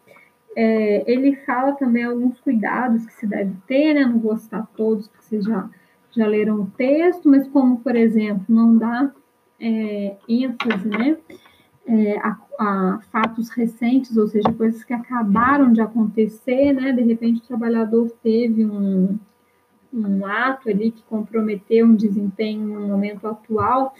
É, 0.55 1.03
ele 1.11 1.35
fala 1.37 1.73
também 1.73 2.05
alguns 2.05 2.39
cuidados 2.39 3.05
que 3.05 3.13
se 3.13 3.27
deve 3.27 3.53
ter, 3.67 3.93
né? 3.93 4.05
Não 4.05 4.19
vou 4.19 4.37
citar 4.37 4.67
todos, 4.75 5.07
porque 5.07 5.23
vocês 5.23 5.43
já, 5.43 5.69
já 6.11 6.27
leram 6.27 6.61
o 6.61 6.71
texto, 6.77 7.27
mas 7.29 7.47
como, 7.47 7.79
por 7.79 7.95
exemplo, 7.95 8.45
não 8.47 8.77
dá 8.77 9.11
é, 9.59 10.15
ênfase, 10.27 10.87
né? 10.87 11.17
É, 11.87 12.17
a, 12.17 12.37
a, 12.59 12.99
fatos 13.11 13.49
recentes, 13.49 14.17
ou 14.17 14.27
seja, 14.27 14.51
coisas 14.51 14.83
que 14.83 14.93
acabaram 14.93 15.71
de 15.71 15.81
acontecer, 15.81 16.73
né? 16.73 16.91
De 16.91 17.03
repente 17.03 17.41
o 17.41 17.47
trabalhador 17.47 18.09
teve 18.23 18.65
um, 18.65 19.19
um 19.93 20.25
ato 20.25 20.69
ali 20.69 20.91
que 20.91 21.03
comprometeu 21.03 21.85
um 21.85 21.95
desempenho 21.95 22.79
no 22.79 22.87
momento 22.87 23.27
atual, 23.27 23.93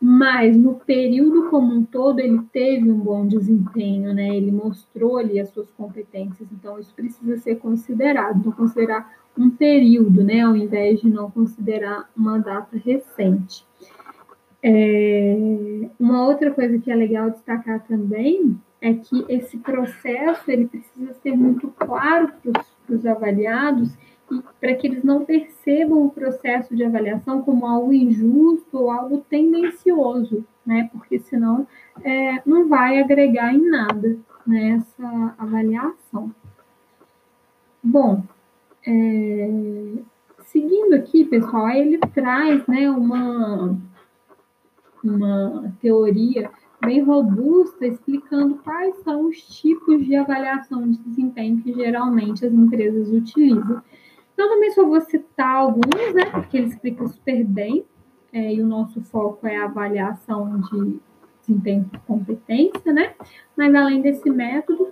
mas 0.00 0.56
no 0.56 0.74
período 0.74 1.50
como 1.50 1.74
um 1.74 1.84
todo 1.84 2.20
ele 2.20 2.40
teve 2.52 2.90
um 2.90 2.98
bom 2.98 3.26
desempenho, 3.26 4.14
né? 4.14 4.36
Ele 4.36 4.50
mostrou 4.50 5.18
ali 5.18 5.40
as 5.40 5.50
suas 5.50 5.70
competências, 5.70 6.48
então 6.52 6.78
isso 6.78 6.92
precisa 6.94 7.36
ser 7.38 7.56
considerado, 7.56 8.38
então 8.38 8.52
considerar 8.52 9.14
um 9.36 9.50
período, 9.50 10.22
né? 10.22 10.40
Ao 10.40 10.56
invés 10.56 11.00
de 11.00 11.08
não 11.08 11.30
considerar 11.30 12.08
uma 12.16 12.38
data 12.38 12.76
recente. 12.76 13.66
É, 14.62 15.36
uma 15.98 16.26
outra 16.26 16.50
coisa 16.50 16.78
que 16.78 16.90
é 16.90 16.94
legal 16.94 17.30
destacar 17.30 17.82
também 17.86 18.60
é 18.80 18.94
que 18.94 19.24
esse 19.28 19.58
processo 19.58 20.50
ele 20.50 20.66
precisa 20.66 21.14
ser 21.14 21.36
muito 21.36 21.68
claro 21.68 22.32
para 22.42 22.94
os 22.94 23.06
avaliados 23.06 23.90
para 24.60 24.74
que 24.74 24.86
eles 24.86 25.02
não 25.02 25.24
percebam 25.24 26.04
o 26.04 26.10
processo 26.10 26.74
de 26.76 26.84
avaliação 26.84 27.42
como 27.42 27.66
algo 27.66 27.92
injusto 27.92 28.78
ou 28.78 28.90
algo 28.90 29.24
tendencioso, 29.28 30.44
né? 30.64 30.88
Porque 30.92 31.18
senão 31.18 31.66
é, 32.04 32.40
não 32.46 32.68
vai 32.68 33.00
agregar 33.00 33.52
em 33.52 33.68
nada 33.68 34.16
nessa 34.46 35.02
né, 35.02 35.34
avaliação. 35.36 36.32
Bom, 37.82 38.22
é, 38.86 39.48
seguindo 40.46 40.94
aqui, 40.94 41.24
pessoal, 41.24 41.68
ele 41.70 41.98
traz 42.14 42.64
né, 42.66 42.90
uma, 42.90 43.76
uma 45.08 45.72
teoria 45.80 46.50
bem 46.80 47.02
robusta 47.02 47.86
explicando 47.86 48.56
quais 48.56 48.96
são 49.02 49.26
os 49.26 49.36
tipos 49.42 50.04
de 50.04 50.16
avaliação 50.16 50.90
de 50.90 50.98
desempenho 50.98 51.62
que 51.62 51.72
geralmente 51.72 52.44
as 52.44 52.52
empresas 52.52 53.08
utilizam. 53.10 53.82
Então, 54.32 54.48
também 54.48 54.70
só 54.70 54.86
vou 54.86 55.00
citar 55.02 55.56
alguns, 55.56 56.14
né? 56.14 56.24
Porque 56.30 56.56
ele 56.56 56.68
explica 56.68 57.06
super 57.06 57.44
bem. 57.44 57.84
É, 58.32 58.54
e 58.54 58.62
o 58.62 58.66
nosso 58.66 59.00
foco 59.02 59.46
é 59.46 59.56
a 59.56 59.64
avaliação 59.64 60.60
de 60.60 61.00
desempenho 61.40 61.84
por 61.84 62.00
competência, 62.02 62.92
né? 62.92 63.12
Mas 63.56 63.74
além 63.74 64.00
desse 64.00 64.30
método, 64.30 64.88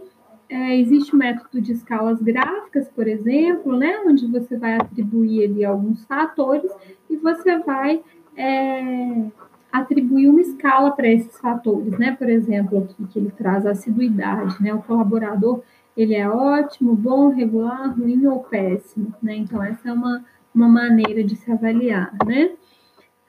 é, 0.48 0.76
existe 0.78 1.14
o 1.14 1.18
método 1.18 1.60
de 1.60 1.72
escalas 1.72 2.20
gráficas, 2.20 2.88
por 2.88 3.06
exemplo, 3.06 3.76
né? 3.76 4.00
Onde 4.04 4.26
você 4.26 4.56
vai 4.56 4.74
atribuir 4.74 5.44
ali 5.44 5.64
alguns 5.64 6.04
fatores 6.04 6.70
e 7.08 7.16
você 7.16 7.58
vai 7.58 8.02
é, 8.36 9.26
atribuir 9.72 10.28
uma 10.28 10.40
escala 10.40 10.90
para 10.90 11.08
esses 11.08 11.38
fatores, 11.38 11.98
né? 11.98 12.12
Por 12.12 12.28
exemplo, 12.28 12.78
aqui 12.78 13.06
que 13.06 13.18
ele 13.18 13.30
traz 13.30 13.66
a 13.66 13.72
assiduidade, 13.72 14.62
né? 14.62 14.72
O 14.72 14.82
colaborador 14.82 15.62
ele 15.96 16.14
é 16.14 16.28
ótimo, 16.28 16.94
bom, 16.94 17.30
regular, 17.30 17.92
ruim 17.98 18.24
ou 18.26 18.38
péssimo, 18.40 19.12
né? 19.20 19.34
Então, 19.34 19.60
essa 19.60 19.88
é 19.88 19.92
uma, 19.92 20.24
uma 20.54 20.68
maneira 20.68 21.24
de 21.24 21.34
se 21.34 21.50
avaliar, 21.50 22.14
né? 22.24 22.52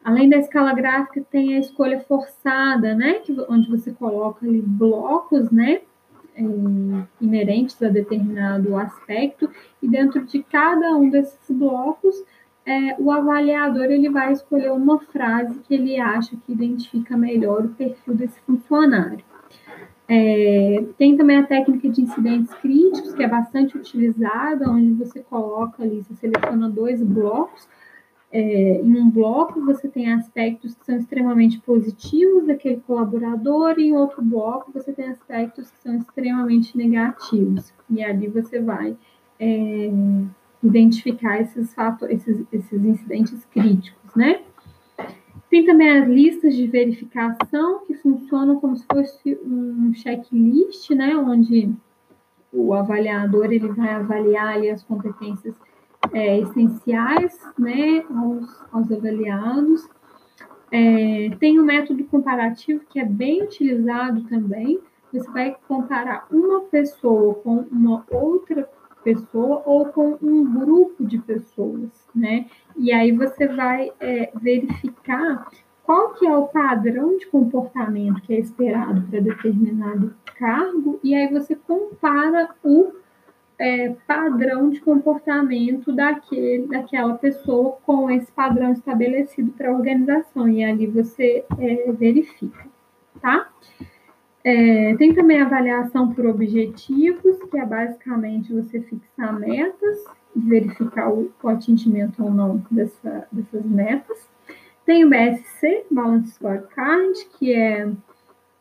Além 0.03 0.29
da 0.29 0.37
escala 0.37 0.71
gráfica, 0.73 1.25
tem 1.31 1.55
a 1.55 1.59
escolha 1.59 1.99
forçada, 2.01 2.93
né? 2.93 3.15
Que, 3.15 3.35
onde 3.49 3.67
você 3.69 3.91
coloca 3.91 4.45
ali 4.45 4.61
blocos, 4.61 5.49
né? 5.49 5.81
É, 6.35 6.43
inerentes 7.19 7.81
a 7.81 7.89
determinado 7.89 8.77
aspecto, 8.77 9.49
e 9.81 9.87
dentro 9.87 10.23
de 10.23 10.43
cada 10.43 10.95
um 10.95 11.09
desses 11.09 11.49
blocos, 11.49 12.15
é, 12.69 12.95
o 12.99 13.11
avaliador 13.11 13.85
ele 13.85 14.09
vai 14.09 14.31
escolher 14.31 14.71
uma 14.71 14.99
frase 14.99 15.57
que 15.61 15.73
ele 15.73 15.99
acha 15.99 16.37
que 16.37 16.51
identifica 16.51 17.17
melhor 17.17 17.65
o 17.65 17.69
perfil 17.69 18.13
desse 18.13 18.39
funcionário. 18.41 19.25
É, 20.07 20.85
tem 20.95 21.17
também 21.17 21.37
a 21.37 21.47
técnica 21.47 21.89
de 21.89 22.03
incidentes 22.03 22.53
críticos, 22.55 23.15
que 23.15 23.23
é 23.23 23.27
bastante 23.27 23.75
utilizada, 23.75 24.69
onde 24.69 24.93
você 24.93 25.19
coloca 25.19 25.81
ali, 25.81 26.03
você 26.03 26.13
seleciona 26.13 26.69
dois 26.69 27.01
blocos. 27.01 27.67
É, 28.31 28.81
em 28.81 28.99
um 28.99 29.09
bloco, 29.09 29.65
você 29.65 29.87
tem 29.87 30.13
aspectos 30.13 30.75
que 30.75 30.85
são 30.85 30.95
extremamente 30.95 31.59
positivos 31.61 32.45
daquele 32.45 32.81
colaborador, 32.85 33.79
e 33.79 33.87
em 33.87 33.93
outro 33.93 34.21
bloco, 34.21 34.71
você 34.71 34.93
tem 34.93 35.07
aspectos 35.09 35.71
que 35.71 35.79
são 35.79 35.95
extremamente 35.95 36.77
negativos. 36.77 37.73
E 37.89 38.03
ali 38.03 38.27
você 38.27 38.59
vai 38.59 38.95
é, 39.39 39.91
identificar 40.61 41.41
esses, 41.41 41.73
fatos, 41.73 42.09
esses, 42.09 42.45
esses 42.51 42.83
incidentes 42.83 43.45
críticos, 43.45 44.15
né? 44.15 44.41
Tem 45.49 45.65
também 45.65 45.89
as 45.89 46.07
listas 46.07 46.55
de 46.55 46.67
verificação, 46.67 47.85
que 47.85 47.95
funcionam 47.95 48.59
como 48.59 48.75
se 48.77 48.85
fosse 48.85 49.39
um 49.43 49.91
checklist, 49.95 50.91
né, 50.91 51.15
onde 51.15 51.73
o 52.53 52.73
avaliador 52.73 53.45
ele 53.45 53.67
vai 53.69 53.89
avaliar 53.89 54.55
ali, 54.55 54.69
as 54.69 54.83
competências 54.83 55.55
é, 56.13 56.39
essenciais 56.39 57.35
né, 57.57 58.03
aos, 58.15 58.63
aos 58.71 58.91
avaliados. 58.91 59.87
É, 60.71 61.31
tem 61.39 61.57
o 61.57 61.63
um 61.63 61.65
método 61.65 62.03
comparativo, 62.05 62.83
que 62.87 62.99
é 62.99 63.05
bem 63.05 63.43
utilizado 63.43 64.21
também. 64.25 64.79
Você 65.11 65.29
vai 65.31 65.55
comparar 65.67 66.27
uma 66.31 66.61
pessoa 66.61 67.33
com 67.35 67.65
uma 67.71 68.05
outra 68.11 68.69
pessoa 69.03 69.61
ou 69.65 69.85
com 69.87 70.17
um 70.21 70.59
grupo 70.59 71.05
de 71.05 71.17
pessoas, 71.17 71.89
né? 72.13 72.45
E 72.77 72.91
aí 72.91 73.11
você 73.11 73.47
vai 73.47 73.91
é, 73.99 74.31
verificar 74.35 75.47
qual 75.83 76.13
que 76.13 76.27
é 76.27 76.35
o 76.35 76.47
padrão 76.47 77.17
de 77.17 77.25
comportamento 77.27 78.21
que 78.21 78.33
é 78.33 78.39
esperado 78.39 79.01
para 79.09 79.19
determinado 79.19 80.13
cargo 80.37 80.99
e 81.03 81.15
aí 81.15 81.27
você 81.31 81.55
compara 81.55 82.49
o 82.63 82.93
é, 83.57 83.95
padrão 84.07 84.69
de 84.69 84.79
comportamento 84.79 85.91
daquele, 85.91 86.67
daquela 86.67 87.15
pessoa 87.15 87.77
com 87.85 88.09
esse 88.09 88.31
padrão 88.31 88.71
estabelecido 88.71 89.51
para 89.51 89.69
a 89.69 89.73
organização 89.73 90.47
e 90.47 90.63
ali 90.63 90.87
você 90.87 91.43
é, 91.57 91.91
verifica, 91.91 92.65
tá? 93.21 93.49
É, 94.43 94.95
tem 94.95 95.13
também 95.13 95.41
a 95.41 95.45
avaliação 95.45 96.13
por 96.13 96.25
objetivos, 96.25 97.37
que 97.51 97.57
é 97.57 97.65
basicamente 97.65 98.53
você 98.53 98.79
fixar 98.81 99.37
metas 99.37 100.03
verificar 100.35 101.11
o, 101.11 101.31
o 101.41 101.47
atingimento 101.47 102.23
ou 102.23 102.31
não 102.31 102.63
dessa, 102.69 103.27
dessas 103.31 103.65
metas. 103.65 104.29
Tem 104.85 105.05
o 105.05 105.09
BSC, 105.09 105.85
Balance 105.91 106.31
Scorecard, 106.31 107.13
que 107.37 107.53
é, 107.53 107.89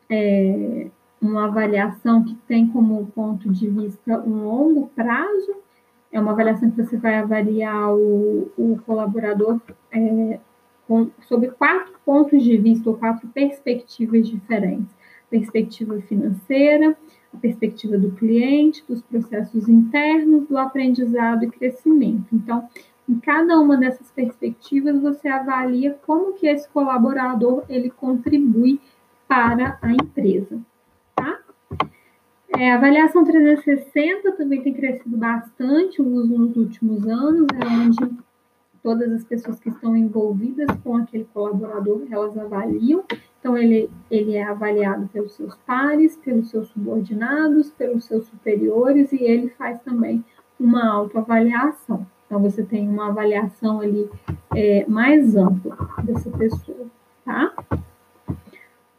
é 0.09 0.87
uma 1.21 1.45
avaliação 1.45 2.23
que 2.23 2.35
tem 2.47 2.67
como 2.67 3.07
ponto 3.07 3.49
de 3.49 3.67
vista 3.69 4.19
um 4.19 4.43
longo 4.43 4.87
prazo. 4.89 5.55
É 6.11 6.19
uma 6.19 6.31
avaliação 6.31 6.69
que 6.71 6.83
você 6.83 6.97
vai 6.97 7.17
avaliar 7.17 7.93
o, 7.93 8.51
o 8.57 8.79
colaborador 8.85 9.59
é, 9.91 10.39
com, 10.87 11.09
sobre 11.21 11.49
quatro 11.51 11.93
pontos 12.05 12.43
de 12.43 12.57
vista 12.57 12.89
ou 12.89 12.97
quatro 12.97 13.27
perspectivas 13.29 14.27
diferentes 14.27 14.98
perspectiva 15.29 15.99
financeira, 16.01 16.97
a 17.33 17.37
perspectiva 17.37 17.97
do 17.97 18.11
cliente, 18.11 18.83
dos 18.87 19.01
processos 19.01 19.69
internos, 19.69 20.47
do 20.47 20.57
aprendizado 20.57 21.43
e 21.43 21.49
crescimento. 21.49 22.27
Então, 22.33 22.67
em 23.07 23.19
cada 23.19 23.59
uma 23.59 23.77
dessas 23.77 24.11
perspectivas, 24.11 25.01
você 25.01 25.27
avalia 25.27 25.97
como 26.05 26.33
que 26.33 26.47
esse 26.47 26.67
colaborador 26.69 27.63
ele 27.69 27.89
contribui 27.89 28.79
para 29.27 29.77
a 29.81 29.91
empresa, 29.91 30.59
tá? 31.15 31.39
É, 32.57 32.71
a 32.71 32.75
avaliação 32.75 33.23
360 33.23 34.31
também 34.33 34.61
tem 34.61 34.73
crescido 34.73 35.15
bastante 35.15 36.01
o 36.01 36.07
uso 36.07 36.37
nos 36.37 36.57
últimos 36.57 37.07
anos, 37.07 37.47
é 37.53 37.67
onde 37.67 38.17
todas 38.81 39.11
as 39.11 39.23
pessoas 39.23 39.59
que 39.59 39.69
estão 39.69 39.95
envolvidas 39.95 40.67
com 40.83 40.97
aquele 40.97 41.25
colaborador, 41.25 42.07
elas 42.09 42.37
avaliam 42.37 43.03
então, 43.39 43.57
ele, 43.57 43.89
ele 44.11 44.35
é 44.35 44.43
avaliado 44.43 45.07
pelos 45.13 45.33
seus 45.33 45.55
pares, 45.65 46.17
pelos 46.17 46.49
seus 46.49 46.67
subordinados, 46.69 47.71
pelos 47.71 48.03
seus 48.03 48.25
superiores, 48.27 49.13
e 49.13 49.23
ele 49.23 49.49
faz 49.49 49.81
também 49.81 50.23
uma 50.59 50.85
autoavaliação. 50.89 52.05
Então, 52.25 52.41
você 52.41 52.63
tem 52.63 52.87
uma 52.87 53.07
avaliação 53.07 53.79
ali 53.79 54.09
é, 54.55 54.85
mais 54.87 55.35
ampla 55.37 55.77
dessa 56.03 56.29
pessoa, 56.31 56.85
tá? 57.23 57.53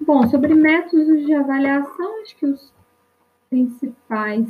Bom, 0.00 0.26
sobre 0.28 0.54
métodos 0.54 1.26
de 1.26 1.34
avaliação, 1.34 2.22
acho 2.22 2.34
que 2.36 2.46
os 2.46 2.72
principais 3.50 4.48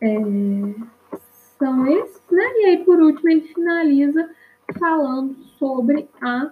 é, 0.00 0.16
são 1.58 1.86
esses, 1.86 2.22
né? 2.30 2.42
E 2.42 2.66
aí, 2.66 2.84
por 2.84 3.00
último, 3.00 3.28
ele 3.28 3.42
finaliza 3.42 4.30
falando 4.78 5.36
sobre 5.58 6.08
a 6.22 6.50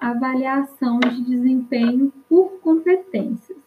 avaliação 0.00 0.98
de 1.00 1.22
desempenho 1.22 2.12
por 2.28 2.58
competências. 2.60 3.58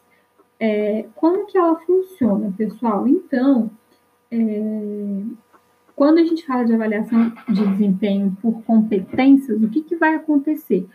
É, 0.59 1.05
como 1.15 1.45
que 1.45 1.57
ela 1.57 1.79
funciona, 1.79 2.53
pessoal? 2.57 3.07
Então, 3.07 3.71
é, 4.31 5.23
quando 5.95 6.19
a 6.19 6.23
gente 6.23 6.45
fala 6.45 6.65
de 6.65 6.73
avaliação 6.73 7.31
de 7.47 7.67
desempenho 7.67 8.37
por 8.41 8.63
competências, 8.63 9.61
o 9.61 9.69
que, 9.69 9.81
que 9.81 9.95
vai 9.95 10.15
acontecer? 10.15 10.87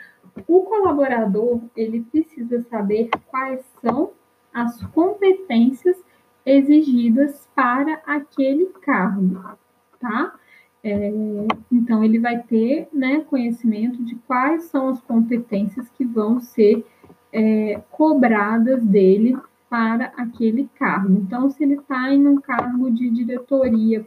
O 0.49 0.63
colaborador 0.63 1.61
ele 1.77 2.01
precisa 2.03 2.63
saber 2.63 3.09
quais 3.27 3.65
são 3.81 4.13
as 4.53 4.83
competências 4.87 5.97
exigidas 6.45 7.49
para 7.55 8.01
aquele 8.07 8.67
cargo, 8.83 9.41
tá? 9.99 10.35
É, 10.85 11.11
então, 11.73 12.05
ele 12.05 12.19
vai 12.19 12.43
ter 12.43 12.89
né, 12.93 13.25
conhecimento 13.31 14.05
de 14.05 14.17
quais 14.27 14.65
são 14.65 14.91
as 14.91 15.01
competências 15.01 15.89
que 15.89 16.05
vão 16.05 16.41
ser 16.41 16.85
é, 17.33 17.81
cobradas 17.91 18.85
dele 18.85 19.35
para 19.71 20.13
aquele 20.15 20.69
cargo. 20.79 21.15
Então, 21.15 21.49
se 21.49 21.65
ele 21.65 21.77
está 21.77 22.13
em 22.13 22.29
um 22.29 22.37
cargo 22.37 22.91
de 22.91 23.09
diretoria, 23.09 24.05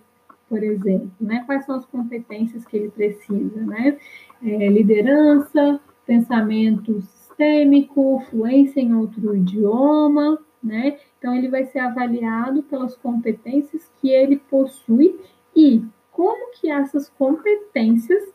por 0.47 0.61
exemplo, 0.61 1.11
né, 1.19 1.43
quais 1.47 1.65
são 1.65 1.75
as 1.75 1.85
competências 1.85 2.63
que 2.63 2.77
ele 2.77 2.89
precisa? 2.89 3.59
Né? 3.61 3.97
É, 4.43 4.69
liderança, 4.69 5.81
pensamento 6.05 7.01
sistêmico, 7.01 8.23
fluência 8.29 8.79
em 8.79 8.93
outro 8.93 9.35
idioma, 9.35 10.39
né? 10.63 10.97
Então, 11.17 11.35
ele 11.35 11.49
vai 11.49 11.65
ser 11.65 11.79
avaliado 11.79 12.63
pelas 12.63 12.95
competências 12.95 13.91
que 13.99 14.09
ele 14.09 14.37
possui 14.37 15.19
e 15.55 15.83
como 16.17 16.51
que 16.53 16.67
essas 16.71 17.09
competências 17.09 18.33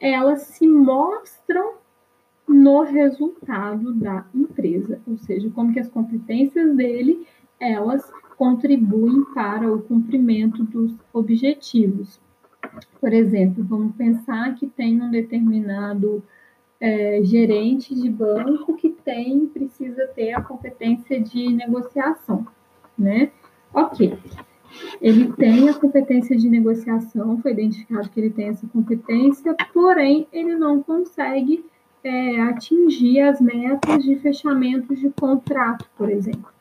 elas 0.00 0.42
se 0.42 0.68
mostram 0.68 1.74
no 2.46 2.82
resultado 2.82 3.92
da 3.94 4.24
empresa, 4.32 5.00
ou 5.04 5.18
seja, 5.18 5.50
como 5.50 5.72
que 5.72 5.80
as 5.80 5.88
competências 5.88 6.76
dele 6.76 7.26
elas 7.58 8.08
contribuem 8.36 9.24
para 9.34 9.72
o 9.72 9.82
cumprimento 9.82 10.62
dos 10.62 10.94
objetivos. 11.12 12.20
Por 13.00 13.12
exemplo, 13.12 13.64
vamos 13.64 13.96
pensar 13.96 14.54
que 14.54 14.68
tem 14.68 15.02
um 15.02 15.10
determinado 15.10 16.22
é, 16.78 17.20
gerente 17.24 17.94
de 17.94 18.08
banco 18.10 18.76
que 18.76 18.90
tem 18.90 19.46
precisa 19.46 20.06
ter 20.08 20.34
a 20.34 20.40
competência 20.40 21.20
de 21.20 21.52
negociação, 21.52 22.46
né? 22.96 23.32
Ok. 23.72 24.16
Ele 25.00 25.32
tem 25.32 25.68
a 25.68 25.74
competência 25.74 26.36
de 26.36 26.48
negociação, 26.48 27.38
foi 27.38 27.52
identificado 27.52 28.08
que 28.08 28.20
ele 28.20 28.30
tem 28.30 28.48
essa 28.48 28.66
competência, 28.68 29.54
porém 29.72 30.26
ele 30.32 30.54
não 30.56 30.82
consegue 30.82 31.64
é, 32.02 32.40
atingir 32.42 33.20
as 33.20 33.40
metas 33.40 34.04
de 34.04 34.16
fechamento 34.16 34.94
de 34.94 35.10
contrato, 35.10 35.88
por 35.96 36.10
exemplo. 36.10 36.52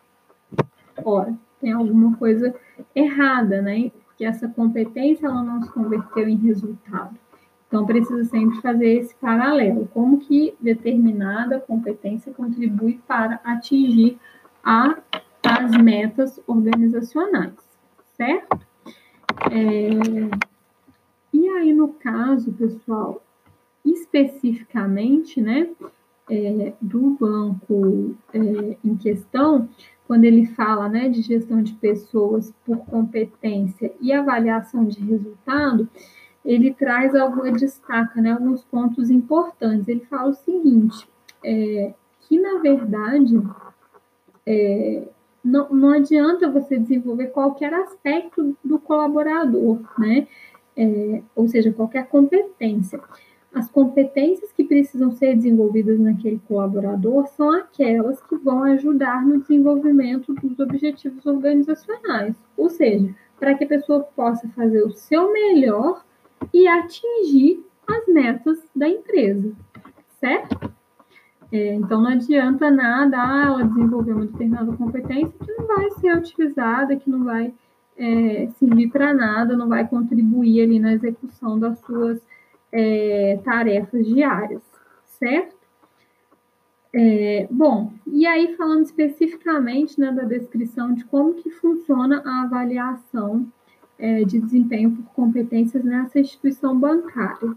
Ora, 1.03 1.33
tem 1.59 1.71
alguma 1.71 2.15
coisa 2.17 2.55
errada, 2.95 3.61
né? 3.61 3.91
Porque 4.05 4.25
essa 4.25 4.47
competência 4.47 5.27
ela 5.27 5.43
não 5.43 5.61
se 5.61 5.71
converteu 5.71 6.27
em 6.27 6.37
resultado. 6.37 7.17
Então 7.67 7.85
precisa 7.85 8.23
sempre 8.25 8.61
fazer 8.61 8.99
esse 8.99 9.15
paralelo, 9.15 9.89
como 9.93 10.19
que 10.19 10.53
determinada 10.61 11.59
competência 11.59 12.31
contribui 12.31 13.01
para 13.07 13.39
atingir 13.43 14.19
a, 14.63 14.97
as 15.43 15.71
metas 15.71 16.39
organizacionais 16.45 17.62
certo? 18.23 18.59
É, 19.51 19.89
e 21.33 21.49
aí, 21.49 21.73
no 21.73 21.89
caso, 21.89 22.53
pessoal, 22.53 23.21
especificamente, 23.83 25.41
né, 25.41 25.69
é, 26.29 26.73
do 26.81 27.17
banco 27.19 28.15
é, 28.33 28.77
em 28.83 28.95
questão, 28.95 29.67
quando 30.07 30.23
ele 30.23 30.45
fala, 30.47 30.87
né, 30.87 31.09
de 31.09 31.21
gestão 31.21 31.61
de 31.61 31.73
pessoas 31.73 32.53
por 32.65 32.77
competência 32.85 33.91
e 33.99 34.13
avaliação 34.13 34.85
de 34.85 35.01
resultado, 35.01 35.89
ele 36.45 36.73
traz 36.73 37.15
alguma 37.15 37.51
destaca, 37.51 38.21
né, 38.21 38.31
alguns 38.31 38.63
pontos 38.63 39.09
importantes. 39.09 39.87
Ele 39.87 40.05
fala 40.05 40.29
o 40.29 40.33
seguinte, 40.33 41.07
é, 41.43 41.93
que 42.21 42.39
na 42.39 42.59
verdade 42.59 43.41
é, 44.45 45.07
não, 45.43 45.69
não 45.69 45.89
adianta 45.89 46.49
você 46.49 46.77
desenvolver 46.79 47.27
qualquer 47.27 47.73
aspecto 47.73 48.55
do 48.63 48.79
colaborador, 48.79 49.79
né? 49.97 50.27
É, 50.75 51.21
ou 51.35 51.47
seja, 51.47 51.71
qualquer 51.71 52.07
competência. 52.07 52.99
As 53.53 53.69
competências 53.69 54.51
que 54.51 54.63
precisam 54.63 55.11
ser 55.11 55.35
desenvolvidas 55.35 55.99
naquele 55.99 56.41
colaborador 56.47 57.27
são 57.27 57.51
aquelas 57.51 58.19
que 58.23 58.35
vão 58.35 58.63
ajudar 58.63 59.23
no 59.23 59.41
desenvolvimento 59.41 60.33
dos 60.33 60.57
objetivos 60.59 61.23
organizacionais, 61.25 62.35
ou 62.57 62.69
seja, 62.69 63.13
para 63.39 63.53
que 63.53 63.65
a 63.65 63.67
pessoa 63.67 64.01
possa 64.15 64.47
fazer 64.49 64.81
o 64.83 64.91
seu 64.91 65.31
melhor 65.31 66.03
e 66.51 66.67
atingir 66.67 67.63
as 67.87 68.07
metas 68.07 68.57
da 68.75 68.87
empresa, 68.87 69.53
certo? 70.19 70.73
É, 71.53 71.75
então, 71.75 72.01
não 72.01 72.09
adianta 72.09 72.71
nada 72.71 73.15
ah, 73.15 73.45
ela 73.45 73.63
desenvolver 73.63 74.13
uma 74.13 74.25
determinada 74.25 74.75
competência 74.75 75.31
que 75.39 75.51
não 75.51 75.67
vai 75.67 75.91
ser 75.91 76.17
utilizada, 76.17 76.95
que 76.95 77.07
não 77.07 77.23
vai 77.23 77.53
é, 77.95 78.49
servir 78.57 78.89
para 78.89 79.13
nada, 79.13 79.55
não 79.55 79.69
vai 79.69 79.87
contribuir 79.87 80.63
ali 80.63 80.79
na 80.79 80.93
execução 80.93 81.59
das 81.59 81.77
suas 81.81 82.19
é, 82.71 83.39
tarefas 83.45 84.03
diárias, 84.03 84.63
certo? 85.05 85.55
É, 86.91 87.47
bom, 87.51 87.93
e 88.07 88.25
aí 88.25 88.55
falando 88.55 88.85
especificamente 88.85 89.99
né, 89.99 90.11
da 90.11 90.23
descrição 90.23 90.91
de 90.91 91.05
como 91.05 91.35
que 91.35 91.51
funciona 91.51 92.23
a 92.25 92.41
avaliação 92.45 93.45
é, 93.99 94.23
de 94.23 94.39
desempenho 94.39 94.89
por 94.89 95.05
competências 95.13 95.83
nessa 95.83 96.19
instituição 96.19 96.79
bancária. 96.79 97.55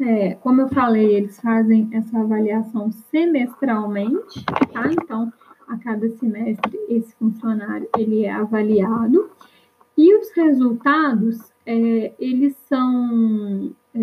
É, 0.00 0.34
como 0.36 0.62
eu 0.62 0.68
falei, 0.68 1.14
eles 1.14 1.38
fazem 1.40 1.88
essa 1.92 2.18
avaliação 2.18 2.90
semestralmente, 2.90 4.44
tá? 4.72 4.90
Então, 4.90 5.30
a 5.68 5.76
cada 5.76 6.08
semestre 6.16 6.78
esse 6.88 7.14
funcionário 7.16 7.88
ele 7.96 8.24
é 8.24 8.32
avaliado. 8.32 9.30
E 9.96 10.16
os 10.16 10.30
resultados 10.34 11.52
é, 11.66 12.12
eles 12.18 12.56
são 12.68 13.72
é, 13.94 14.00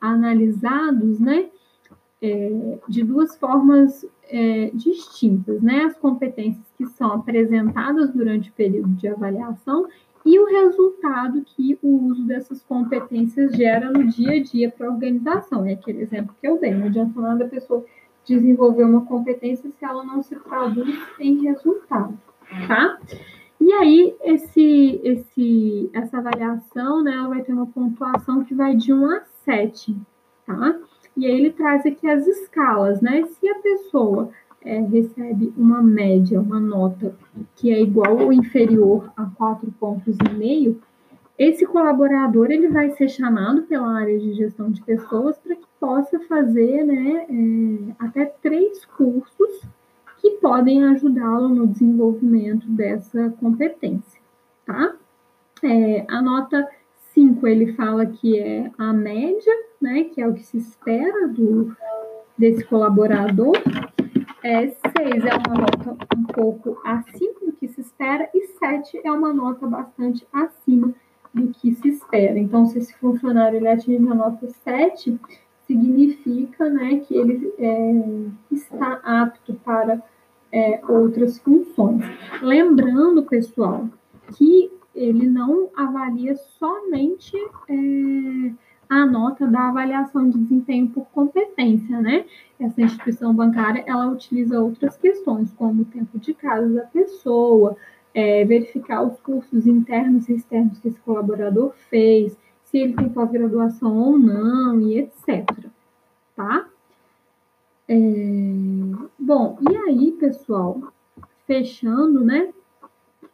analisados, 0.00 1.18
né, 1.18 1.46
é, 2.22 2.78
de 2.88 3.02
duas 3.02 3.36
formas 3.36 4.06
é, 4.30 4.70
distintas, 4.72 5.60
né, 5.60 5.84
as 5.84 5.96
competências 5.98 6.64
que 6.78 6.86
são 6.86 7.12
apresentadas 7.12 8.10
durante 8.12 8.48
o 8.50 8.52
período 8.52 8.90
de 8.90 9.08
avaliação 9.08 9.88
e 10.24 10.38
o 10.38 10.46
resultado 10.46 11.42
que 11.42 11.78
o 11.82 12.06
uso 12.06 12.24
dessas 12.24 12.62
competências 12.62 13.52
gera 13.52 13.90
no 13.90 14.06
dia 14.06 14.32
a 14.32 14.42
dia 14.42 14.70
para 14.70 14.86
a 14.86 14.90
organização. 14.90 15.66
É 15.66 15.72
aquele 15.72 16.02
exemplo 16.02 16.34
que 16.40 16.46
eu 16.46 16.58
dei, 16.58 16.72
não 16.72 16.86
adianta 16.86 17.20
nada 17.20 17.44
a 17.44 17.48
pessoa 17.48 17.84
desenvolver 18.24 18.84
uma 18.84 19.04
competência 19.04 19.70
se 19.70 19.84
ela 19.84 20.04
não 20.04 20.22
se 20.22 20.36
traduz 20.36 20.96
em 21.18 21.42
resultado, 21.42 22.16
tá? 22.68 22.98
E 23.60 23.72
aí, 23.72 24.16
esse, 24.22 25.00
esse, 25.04 25.90
essa 25.92 26.18
avaliação, 26.18 27.02
né, 27.02 27.14
ela 27.14 27.28
vai 27.28 27.42
ter 27.42 27.52
uma 27.52 27.66
pontuação 27.66 28.44
que 28.44 28.54
vai 28.54 28.74
de 28.74 28.92
1 28.92 29.06
a 29.06 29.20
7, 29.44 29.96
tá? 30.46 30.76
E 31.16 31.26
aí 31.26 31.32
ele 31.32 31.50
traz 31.50 31.84
aqui 31.84 32.08
as 32.08 32.26
escalas, 32.26 33.00
né? 33.00 33.24
Se 33.24 33.48
a 33.48 33.54
pessoa 33.56 34.30
é, 34.64 34.80
recebe 34.80 35.52
uma 35.56 35.82
média, 35.82 36.40
uma 36.40 36.60
nota 36.60 37.14
que 37.56 37.72
é 37.72 37.80
igual 37.80 38.16
ou 38.18 38.32
inferior 38.32 39.12
a 39.16 39.24
quatro 39.24 39.72
pontos 39.78 40.16
e 40.18 40.34
meio, 40.34 40.80
esse 41.38 41.66
colaborador 41.66 42.50
ele 42.50 42.68
vai 42.68 42.90
ser 42.90 43.08
chamado 43.08 43.62
pela 43.62 43.98
área 43.98 44.18
de 44.18 44.34
gestão 44.34 44.70
de 44.70 44.82
pessoas 44.82 45.36
para 45.38 45.56
que 45.56 45.66
possa 45.80 46.20
fazer 46.20 46.84
né, 46.84 47.26
é, 47.28 47.94
até 47.98 48.26
três 48.42 48.84
cursos 48.84 49.62
que 50.20 50.30
podem 50.32 50.84
ajudá-lo 50.84 51.48
no 51.48 51.66
desenvolvimento 51.66 52.68
dessa 52.68 53.30
competência, 53.40 54.20
tá? 54.64 54.94
É, 55.64 56.04
a 56.08 56.22
nota 56.22 56.68
5 57.12 57.46
ele 57.46 57.72
fala 57.74 58.06
que 58.06 58.38
é 58.38 58.70
a 58.78 58.92
média, 58.92 59.52
né, 59.80 60.04
que 60.04 60.20
é 60.20 60.28
o 60.28 60.34
que 60.34 60.44
se 60.44 60.58
espera 60.58 61.26
do, 61.28 61.76
desse 62.38 62.64
colaborador. 62.64 63.52
É, 64.44 64.68
6 64.68 64.76
é 65.24 65.34
uma 65.46 65.60
nota 65.60 65.96
um 66.16 66.24
pouco 66.24 66.80
acima 66.84 67.34
do 67.46 67.52
que 67.52 67.68
se 67.68 67.80
espera 67.80 68.28
e 68.34 68.48
7 68.58 69.00
é 69.04 69.12
uma 69.12 69.32
nota 69.32 69.66
bastante 69.66 70.26
acima 70.32 70.92
do 71.32 71.48
que 71.48 71.74
se 71.74 71.88
espera. 71.88 72.38
Então, 72.38 72.66
se 72.66 72.78
esse 72.78 72.94
funcionário 72.94 73.56
ele 73.56 73.68
atinge 73.68 74.08
a 74.08 74.14
nota 74.14 74.48
7, 74.48 75.18
significa 75.66 76.68
né, 76.68 77.00
que 77.06 77.16
ele 77.16 77.54
é, 77.58 77.94
está 78.50 79.00
apto 79.04 79.54
para 79.64 80.02
é, 80.50 80.80
outras 80.88 81.38
funções. 81.38 82.04
Lembrando, 82.42 83.22
pessoal, 83.22 83.88
que 84.36 84.70
ele 84.94 85.26
não 85.26 85.70
avalia 85.74 86.36
somente 86.58 87.36
é, 87.68 88.52
a 88.92 89.06
nota 89.06 89.46
da 89.46 89.68
avaliação 89.68 90.28
de 90.28 90.38
desempenho 90.38 90.88
por 90.88 91.06
competência, 91.06 91.98
né? 92.00 92.26
Essa 92.60 92.82
instituição 92.82 93.34
bancária, 93.34 93.82
ela 93.86 94.08
utiliza 94.08 94.60
outras 94.60 94.96
questões, 94.98 95.50
como 95.54 95.82
o 95.82 95.86
tempo 95.86 96.18
de 96.18 96.34
casa 96.34 96.68
da 96.68 96.82
pessoa, 96.82 97.74
é, 98.12 98.44
verificar 98.44 99.02
os 99.02 99.18
cursos 99.20 99.66
internos 99.66 100.28
e 100.28 100.34
externos 100.34 100.78
que 100.78 100.88
esse 100.88 101.00
colaborador 101.00 101.72
fez, 101.88 102.36
se 102.64 102.78
ele 102.78 102.94
tem 102.94 103.08
pós-graduação 103.08 103.96
ou 103.96 104.18
não, 104.18 104.78
e 104.80 104.98
etc. 104.98 105.48
Tá? 106.36 106.66
É, 107.88 107.94
bom, 109.18 109.58
e 109.70 109.76
aí, 109.88 110.12
pessoal, 110.12 110.92
fechando, 111.46 112.22
né? 112.22 112.52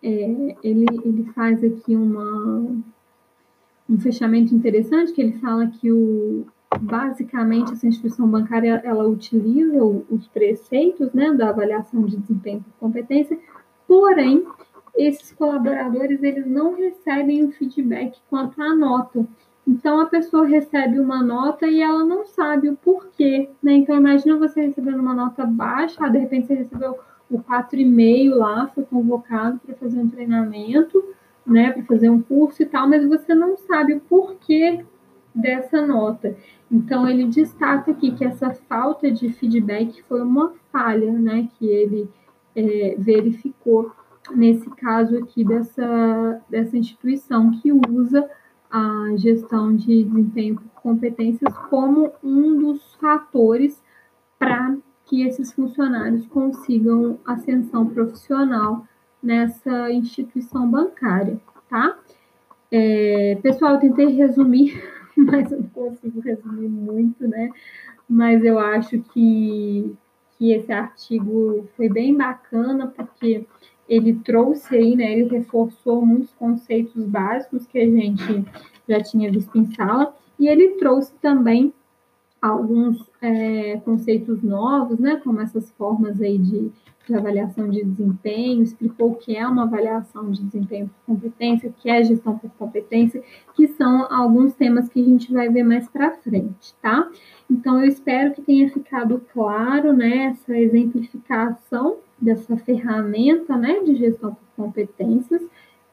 É, 0.00 0.56
ele, 0.62 0.86
ele 1.04 1.24
faz 1.34 1.64
aqui 1.64 1.96
uma, 1.96 2.76
um 3.88 3.98
fechamento 3.98 4.54
interessante, 4.54 5.12
que 5.12 5.22
ele 5.22 5.32
fala 5.38 5.66
que 5.66 5.90
o, 5.90 6.46
basicamente 6.80 7.72
essa 7.72 7.86
instituição 7.86 8.28
bancária 8.28 8.80
ela 8.84 9.06
utiliza 9.06 9.82
os 9.82 10.28
preceitos 10.28 11.12
né, 11.12 11.32
da 11.32 11.48
avaliação 11.48 12.04
de 12.04 12.16
desempenho 12.16 12.62
por 12.62 12.72
competência, 12.78 13.38
porém 13.86 14.44
esses 14.96 15.32
colaboradores 15.32 16.22
eles 16.22 16.46
não 16.46 16.74
recebem 16.74 17.44
o 17.44 17.52
feedback 17.52 18.18
quanto 18.28 18.60
à 18.60 18.74
nota. 18.74 19.26
Então 19.66 20.00
a 20.00 20.06
pessoa 20.06 20.46
recebe 20.46 20.98
uma 20.98 21.22
nota 21.22 21.66
e 21.66 21.80
ela 21.80 22.04
não 22.04 22.24
sabe 22.26 22.68
o 22.68 22.76
porquê, 22.76 23.50
né? 23.62 23.74
Então 23.74 23.96
imagina 23.96 24.36
você 24.36 24.62
recebendo 24.62 24.98
uma 24.98 25.14
nota 25.14 25.44
baixa, 25.44 26.08
de 26.08 26.18
repente 26.18 26.46
você 26.46 26.54
recebeu 26.54 26.98
o 27.30 27.38
4,5 27.38 28.34
lá, 28.34 28.66
foi 28.68 28.84
convocado 28.84 29.60
para 29.60 29.74
fazer 29.76 30.00
um 30.00 30.08
treinamento, 30.08 31.04
né, 31.48 31.72
para 31.72 31.82
fazer 31.84 32.10
um 32.10 32.20
curso 32.20 32.62
e 32.62 32.66
tal, 32.66 32.88
mas 32.88 33.06
você 33.06 33.34
não 33.34 33.56
sabe 33.56 33.94
o 33.94 34.00
porquê 34.00 34.84
dessa 35.34 35.84
nota. 35.84 36.36
Então 36.70 37.08
ele 37.08 37.26
destaca 37.26 37.90
aqui 37.90 38.12
que 38.12 38.24
essa 38.24 38.50
falta 38.68 39.10
de 39.10 39.32
feedback 39.32 40.02
foi 40.02 40.20
uma 40.22 40.52
falha, 40.70 41.10
né, 41.12 41.48
que 41.58 41.66
ele 41.66 42.08
é, 42.54 42.94
verificou 42.98 43.92
nesse 44.34 44.68
caso 44.70 45.16
aqui 45.16 45.44
dessa, 45.44 46.40
dessa 46.50 46.76
instituição 46.76 47.50
que 47.50 47.72
usa 47.72 48.28
a 48.70 49.16
gestão 49.16 49.74
de 49.74 50.04
desempenho 50.04 50.56
por 50.56 50.82
competências 50.82 51.56
como 51.70 52.12
um 52.22 52.58
dos 52.58 52.94
fatores 52.96 53.82
para 54.38 54.76
que 55.06 55.22
esses 55.22 55.52
funcionários 55.52 56.26
consigam 56.26 57.18
ascensão 57.24 57.86
profissional 57.86 58.86
nessa 59.22 59.90
instituição 59.92 60.68
bancária, 60.68 61.38
tá? 61.68 61.98
É, 62.70 63.38
pessoal, 63.42 63.74
eu 63.74 63.80
tentei 63.80 64.06
resumir, 64.08 64.82
mas 65.16 65.50
eu 65.50 65.60
não 65.60 65.68
consigo 65.68 66.20
resumir 66.20 66.68
muito, 66.68 67.26
né? 67.26 67.50
Mas 68.08 68.44
eu 68.44 68.58
acho 68.58 69.00
que, 69.12 69.94
que 70.36 70.52
esse 70.52 70.72
artigo 70.72 71.68
foi 71.76 71.88
bem 71.88 72.16
bacana, 72.16 72.86
porque 72.86 73.46
ele 73.88 74.14
trouxe 74.14 74.76
aí, 74.76 74.94
né, 74.94 75.12
ele 75.12 75.28
reforçou 75.30 76.04
muitos 76.04 76.32
conceitos 76.34 77.04
básicos 77.04 77.66
que 77.66 77.78
a 77.78 77.86
gente 77.86 78.44
já 78.86 79.00
tinha 79.00 79.30
visto 79.30 79.56
em 79.56 79.64
sala, 79.74 80.14
e 80.38 80.46
ele 80.46 80.76
trouxe 80.76 81.12
também 81.20 81.72
alguns 82.40 83.04
é, 83.20 83.78
conceitos 83.84 84.42
novos, 84.42 84.98
né, 84.98 85.20
como 85.22 85.40
essas 85.40 85.70
formas 85.72 86.20
aí 86.20 86.38
de, 86.38 86.70
de, 87.06 87.14
avaliação 87.14 87.68
de 87.68 87.84
desempenho, 87.84 88.62
explicou 88.62 89.10
o 89.10 89.14
que 89.16 89.36
é 89.36 89.46
uma 89.46 89.64
avaliação 89.64 90.30
de 90.30 90.42
desempenho 90.44 90.88
por 90.88 91.14
competência, 91.14 91.68
o 91.68 91.72
que 91.72 91.90
é 91.90 92.04
gestão 92.04 92.38
por 92.38 92.50
competência, 92.52 93.22
que 93.54 93.66
são 93.68 94.06
alguns 94.12 94.54
temas 94.54 94.88
que 94.88 95.00
a 95.00 95.04
gente 95.04 95.32
vai 95.32 95.48
ver 95.48 95.64
mais 95.64 95.88
para 95.88 96.12
frente, 96.12 96.74
tá? 96.80 97.08
Então, 97.50 97.80
eu 97.80 97.88
espero 97.88 98.34
que 98.34 98.42
tenha 98.42 98.70
ficado 98.70 99.20
claro, 99.32 99.92
né, 99.92 100.26
essa 100.26 100.56
exemplificação 100.56 101.96
dessa 102.20 102.56
ferramenta, 102.56 103.56
né, 103.56 103.80
de 103.80 103.96
gestão 103.96 104.34
por 104.34 104.64
competências 104.64 105.42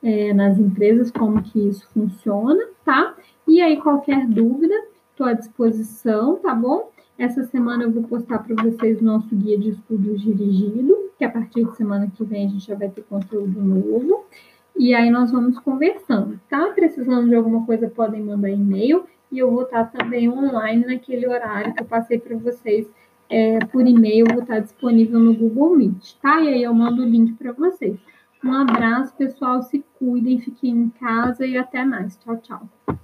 é, 0.04 0.34
nas 0.34 0.60
empresas, 0.60 1.10
como 1.10 1.42
que 1.42 1.68
isso 1.68 1.88
funciona, 1.92 2.64
tá? 2.84 3.16
E 3.48 3.62
aí, 3.62 3.78
qualquer 3.78 4.28
dúvida, 4.28 4.76
estou 5.16 5.26
à 5.26 5.34
disposição, 5.34 6.36
tá 6.36 6.54
bom? 6.54 6.92
Essa 7.18 7.46
semana 7.46 7.84
eu 7.84 7.92
vou 7.92 8.04
postar 8.04 8.40
para 8.40 8.62
vocês 8.62 9.00
o 9.00 9.06
nosso 9.06 9.34
guia 9.34 9.58
de 9.58 9.70
estudos 9.70 10.22
dirigido, 10.22 10.94
que 11.18 11.24
a 11.24 11.32
partir 11.32 11.64
de 11.64 11.76
semana 11.78 12.12
que 12.14 12.24
vem 12.26 12.46
a 12.46 12.50
gente 12.50 12.68
já 12.68 12.76
vai 12.76 12.90
ter 12.90 13.02
conteúdo 13.04 13.62
novo. 13.62 14.26
E 14.78 14.94
aí 14.94 15.10
nós 15.10 15.32
vamos 15.32 15.58
conversando, 15.60 16.38
tá? 16.50 16.68
Precisando 16.76 17.30
de 17.30 17.36
alguma 17.36 17.66
coisa, 17.66 17.90
podem 17.90 18.22
mandar 18.22 18.50
e-mail. 18.50 19.06
E 19.32 19.40
eu 19.40 19.50
vou 19.50 19.64
estar 19.64 19.86
também 19.86 20.30
online 20.30 20.86
naquele 20.86 21.26
horário 21.26 21.74
que 21.74 21.82
eu 21.82 21.86
passei 21.86 22.20
para 22.20 22.36
vocês 22.36 22.86
é, 23.30 23.60
por 23.60 23.88
e-mail, 23.88 24.26
vou 24.30 24.44
estar 24.44 24.60
disponível 24.60 25.20
no 25.20 25.34
Google 25.34 25.78
Meet, 25.78 26.16
tá? 26.22 26.42
E 26.42 26.50
aí 26.50 26.64
eu 26.64 26.74
mando 26.74 27.02
o 27.02 27.06
link 27.06 27.34
para 27.36 27.54
vocês. 27.54 27.98
Um 28.44 28.54
abraço, 28.54 29.16
pessoal. 29.16 29.62
Se 29.64 29.84
cuidem, 29.98 30.42
fiquem 30.42 30.72
em 30.72 30.90
casa 30.90 31.46
e 31.46 31.58
até 31.58 31.86
mais. 31.86 32.18
Tchau, 32.18 32.38
tchau. 32.38 32.98